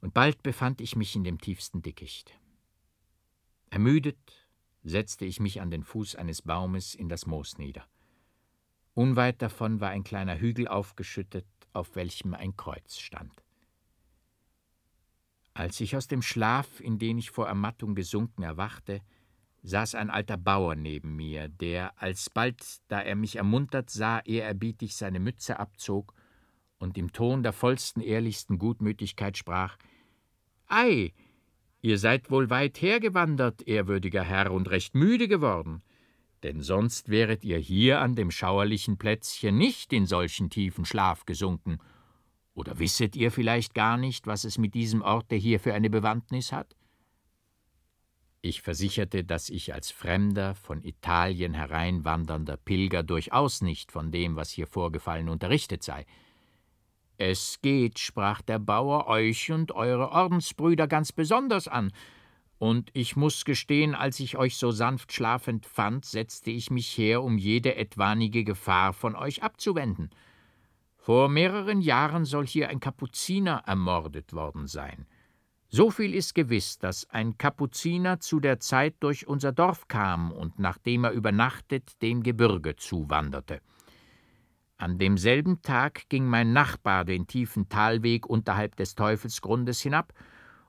und 0.00 0.14
bald 0.14 0.42
befand 0.42 0.80
ich 0.80 0.96
mich 0.96 1.14
in 1.14 1.24
dem 1.24 1.38
tiefsten 1.38 1.82
Dickicht. 1.82 2.38
Ermüdet 3.68 4.48
setzte 4.82 5.26
ich 5.26 5.40
mich 5.40 5.60
an 5.60 5.70
den 5.70 5.82
Fuß 5.82 6.14
eines 6.14 6.40
Baumes 6.40 6.94
in 6.94 7.10
das 7.10 7.26
Moos 7.26 7.58
nieder. 7.58 7.86
Unweit 8.96 9.42
davon 9.42 9.82
war 9.82 9.90
ein 9.90 10.04
kleiner 10.04 10.38
Hügel 10.40 10.66
aufgeschüttet, 10.66 11.44
auf 11.74 11.96
welchem 11.96 12.32
ein 12.32 12.56
Kreuz 12.56 12.96
stand. 12.96 13.44
Als 15.52 15.78
ich 15.80 15.94
aus 15.98 16.08
dem 16.08 16.22
Schlaf, 16.22 16.80
in 16.80 16.98
den 16.98 17.18
ich 17.18 17.30
vor 17.30 17.46
Ermattung 17.46 17.94
gesunken, 17.94 18.42
erwachte, 18.42 19.02
saß 19.62 19.96
ein 19.96 20.08
alter 20.08 20.38
Bauer 20.38 20.76
neben 20.76 21.14
mir, 21.14 21.48
der, 21.48 21.92
alsbald, 22.00 22.64
da 22.88 23.02
er 23.02 23.16
mich 23.16 23.36
ermuntert 23.36 23.90
sah, 23.90 24.20
ehrerbietig 24.20 24.96
seine 24.96 25.20
Mütze 25.20 25.60
abzog 25.60 26.14
und 26.78 26.96
im 26.96 27.12
Ton 27.12 27.42
der 27.42 27.52
vollsten, 27.52 28.00
ehrlichsten 28.00 28.56
Gutmütigkeit 28.56 29.36
sprach: 29.36 29.76
Ei, 30.68 31.12
ihr 31.82 31.98
seid 31.98 32.30
wohl 32.30 32.48
weit 32.48 32.80
hergewandert, 32.80 33.60
ehrwürdiger 33.68 34.22
Herr, 34.22 34.52
und 34.52 34.70
recht 34.70 34.94
müde 34.94 35.28
geworden 35.28 35.82
denn 36.42 36.60
sonst 36.60 37.08
wäret 37.08 37.44
ihr 37.44 37.58
hier 37.58 38.00
an 38.00 38.14
dem 38.14 38.30
schauerlichen 38.30 38.98
Plätzchen 38.98 39.56
nicht 39.56 39.92
in 39.92 40.06
solchen 40.06 40.50
tiefen 40.50 40.84
Schlaf 40.84 41.26
gesunken. 41.26 41.78
Oder 42.54 42.78
wisset 42.78 43.16
ihr 43.16 43.30
vielleicht 43.30 43.74
gar 43.74 43.96
nicht, 43.96 44.26
was 44.26 44.44
es 44.44 44.58
mit 44.58 44.74
diesem 44.74 45.02
Orte 45.02 45.36
hier 45.36 45.60
für 45.60 45.74
eine 45.74 45.90
Bewandtnis 45.90 46.52
hat? 46.52 46.76
Ich 48.40 48.62
versicherte, 48.62 49.24
dass 49.24 49.50
ich 49.50 49.74
als 49.74 49.90
fremder, 49.90 50.54
von 50.54 50.82
Italien 50.84 51.52
hereinwandernder 51.52 52.56
Pilger 52.56 53.02
durchaus 53.02 53.60
nicht 53.60 53.90
von 53.90 54.12
dem, 54.12 54.36
was 54.36 54.50
hier 54.50 54.68
vorgefallen, 54.68 55.28
unterrichtet 55.28 55.82
sei. 55.82 56.06
Es 57.18 57.60
geht, 57.60 57.98
sprach 57.98 58.42
der 58.42 58.58
Bauer, 58.58 59.06
euch 59.08 59.50
und 59.50 59.72
eure 59.72 60.10
Ordensbrüder 60.10 60.86
ganz 60.86 61.12
besonders 61.12 61.66
an, 61.66 61.92
und 62.58 62.90
ich 62.94 63.16
muss 63.16 63.44
gestehen, 63.44 63.94
als 63.94 64.18
ich 64.20 64.36
euch 64.36 64.56
so 64.56 64.70
sanft 64.70 65.12
schlafend 65.12 65.66
fand, 65.66 66.04
setzte 66.04 66.50
ich 66.50 66.70
mich 66.70 66.96
her, 66.96 67.22
um 67.22 67.36
jede 67.36 67.76
etwanige 67.76 68.44
Gefahr 68.44 68.92
von 68.92 69.14
euch 69.14 69.42
abzuwenden. 69.42 70.10
Vor 70.96 71.28
mehreren 71.28 71.80
Jahren 71.80 72.24
soll 72.24 72.46
hier 72.46 72.68
ein 72.68 72.80
Kapuziner 72.80 73.62
ermordet 73.66 74.32
worden 74.32 74.66
sein. 74.66 75.06
So 75.68 75.90
viel 75.90 76.14
ist 76.14 76.34
gewiss, 76.34 76.78
dass 76.78 77.10
ein 77.10 77.36
Kapuziner 77.36 78.20
zu 78.20 78.40
der 78.40 78.60
Zeit 78.60 78.94
durch 79.00 79.26
unser 79.26 79.52
Dorf 79.52 79.88
kam 79.88 80.32
und 80.32 80.58
nachdem 80.58 81.04
er 81.04 81.10
übernachtet 81.10 82.00
dem 82.02 82.22
Gebirge 82.22 82.76
zuwanderte. 82.76 83.60
An 84.78 84.98
demselben 84.98 85.62
Tag 85.62 86.08
ging 86.08 86.26
mein 86.26 86.52
Nachbar 86.52 87.04
den 87.04 87.26
tiefen 87.26 87.68
Talweg 87.68 88.26
unterhalb 88.26 88.76
des 88.76 88.94
Teufelsgrundes 88.94 89.80
hinab 89.80 90.12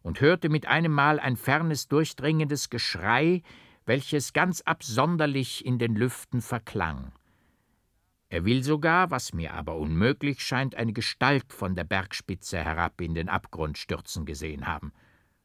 und 0.07 0.21
hörte 0.21 0.47
mit 0.47 0.67
einem 0.67 0.93
Mal 0.93 1.19
ein 1.19 1.35
fernes, 1.35 1.89
durchdringendes 1.89 2.69
Geschrei, 2.69 3.43
welches 3.85 4.31
ganz 4.31 4.61
absonderlich 4.61 5.65
in 5.65 5.79
den 5.79 5.97
Lüften 5.97 6.41
verklang. 6.41 7.11
Er 8.29 8.45
will 8.45 8.63
sogar, 8.63 9.11
was 9.11 9.33
mir 9.33 9.53
aber 9.53 9.75
unmöglich 9.75 10.41
scheint, 10.41 10.75
eine 10.75 10.93
Gestalt 10.93 11.51
von 11.51 11.75
der 11.75 11.83
Bergspitze 11.83 12.57
herab 12.57 13.01
in 13.01 13.15
den 13.15 13.27
Abgrund 13.27 13.77
stürzen 13.77 14.25
gesehen 14.25 14.65
haben. 14.65 14.93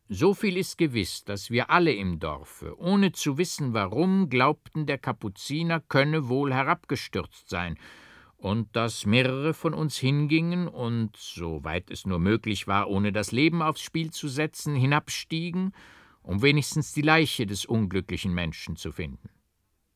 So 0.09 0.33
viel 0.33 0.57
ist 0.57 0.79
gewiss, 0.79 1.25
dass 1.25 1.51
wir 1.51 1.68
alle 1.70 1.92
im 1.92 2.20
Dorfe, 2.20 2.79
ohne 2.79 3.11
zu 3.11 3.38
wissen 3.38 3.75
warum, 3.75 4.29
glaubten, 4.29 4.87
der 4.87 4.98
Kapuziner 4.98 5.81
könne 5.81 6.29
wohl 6.29 6.55
herabgestürzt 6.55 7.48
sein, 7.48 7.77
und 8.42 8.74
dass 8.74 9.07
mehrere 9.07 9.55
von 9.55 9.72
uns 9.72 9.96
hingingen 9.96 10.66
und, 10.66 11.16
soweit 11.16 11.92
es 11.92 12.07
nur 12.07 12.18
möglich 12.18 12.66
war, 12.66 12.90
ohne 12.90 13.12
das 13.12 13.31
Leben 13.31 13.62
aufs 13.62 13.83
Spiel 13.83 14.11
zu 14.11 14.26
setzen, 14.26 14.74
hinabstiegen, 14.74 15.72
um 16.22 16.42
wenigstens 16.42 16.92
die 16.92 17.02
Leiche 17.02 17.46
des 17.46 17.64
unglücklichen 17.64 18.35
Menschen 18.35 18.74
zu 18.74 18.90
finden. 18.90 19.28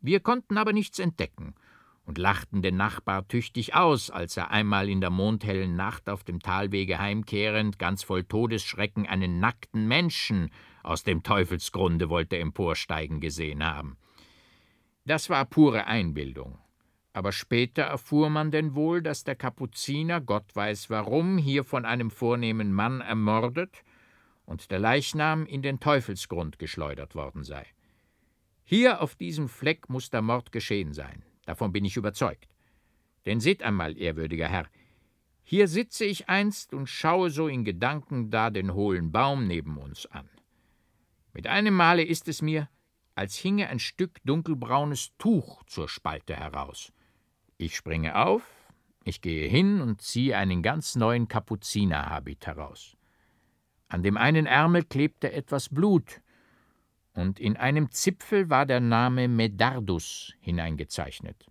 Wir 0.00 0.20
konnten 0.20 0.58
aber 0.58 0.72
nichts 0.72 1.00
entdecken 1.00 1.56
und 2.04 2.18
lachten 2.18 2.62
den 2.62 2.76
Nachbar 2.76 3.26
tüchtig 3.26 3.74
aus, 3.74 4.12
als 4.12 4.36
er 4.36 4.52
einmal 4.52 4.88
in 4.88 5.00
der 5.00 5.10
mondhellen 5.10 5.74
Nacht 5.74 6.08
auf 6.08 6.22
dem 6.22 6.38
Talwege 6.38 7.00
heimkehrend, 7.00 7.80
ganz 7.80 8.04
voll 8.04 8.22
Todesschrecken, 8.22 9.08
einen 9.08 9.40
nackten 9.40 9.88
Menschen 9.88 10.52
aus 10.84 11.02
dem 11.02 11.24
Teufelsgrunde 11.24 12.10
wollte 12.10 12.38
emporsteigen 12.38 13.18
gesehen 13.18 13.64
haben. 13.64 13.96
Das 15.04 15.30
war 15.30 15.44
pure 15.46 15.88
Einbildung 15.88 16.60
aber 17.16 17.32
später 17.32 17.84
erfuhr 17.84 18.28
man 18.28 18.50
denn 18.50 18.74
wohl, 18.74 19.00
dass 19.00 19.24
der 19.24 19.36
Kapuziner, 19.36 20.20
Gott 20.20 20.54
weiß 20.54 20.90
warum, 20.90 21.38
hier 21.38 21.64
von 21.64 21.86
einem 21.86 22.10
vornehmen 22.10 22.74
Mann 22.74 23.00
ermordet 23.00 23.82
und 24.44 24.70
der 24.70 24.80
Leichnam 24.80 25.46
in 25.46 25.62
den 25.62 25.80
Teufelsgrund 25.80 26.58
geschleudert 26.58 27.14
worden 27.14 27.42
sei. 27.42 27.64
Hier 28.64 29.00
auf 29.00 29.14
diesem 29.14 29.48
Fleck 29.48 29.88
muss 29.88 30.10
der 30.10 30.20
Mord 30.20 30.52
geschehen 30.52 30.92
sein, 30.92 31.24
davon 31.46 31.72
bin 31.72 31.86
ich 31.86 31.96
überzeugt. 31.96 32.50
Denn 33.24 33.40
seht 33.40 33.62
einmal, 33.62 33.96
ehrwürdiger 33.96 34.48
Herr, 34.48 34.66
Hier 35.42 35.68
sitze 35.68 36.04
ich 36.04 36.28
einst 36.28 36.74
und 36.74 36.86
schaue 36.86 37.30
so 37.30 37.48
in 37.48 37.64
Gedanken 37.64 38.30
da 38.30 38.50
den 38.50 38.74
hohlen 38.74 39.10
Baum 39.10 39.46
neben 39.46 39.78
uns 39.78 40.04
an. 40.04 40.28
Mit 41.32 41.46
einem 41.46 41.72
Male 41.72 42.02
ist 42.02 42.28
es 42.28 42.42
mir, 42.42 42.68
als 43.14 43.36
hinge 43.36 43.70
ein 43.70 43.78
Stück 43.78 44.18
dunkelbraunes 44.24 45.16
Tuch 45.16 45.64
zur 45.64 45.88
Spalte 45.88 46.36
heraus. 46.36 46.92
Ich 47.58 47.74
springe 47.74 48.16
auf, 48.16 48.42
ich 49.04 49.20
gehe 49.22 49.48
hin 49.48 49.80
und 49.80 50.02
ziehe 50.02 50.36
einen 50.36 50.62
ganz 50.62 50.94
neuen 50.94 51.28
Kapuzinerhabit 51.28 52.46
heraus. 52.46 52.96
An 53.88 54.02
dem 54.02 54.16
einen 54.16 54.46
Ärmel 54.46 54.84
klebte 54.84 55.32
etwas 55.32 55.68
Blut, 55.68 56.20
und 57.14 57.40
in 57.40 57.56
einem 57.56 57.90
Zipfel 57.90 58.50
war 58.50 58.66
der 58.66 58.80
Name 58.80 59.26
Medardus 59.26 60.34
hineingezeichnet. 60.40 61.46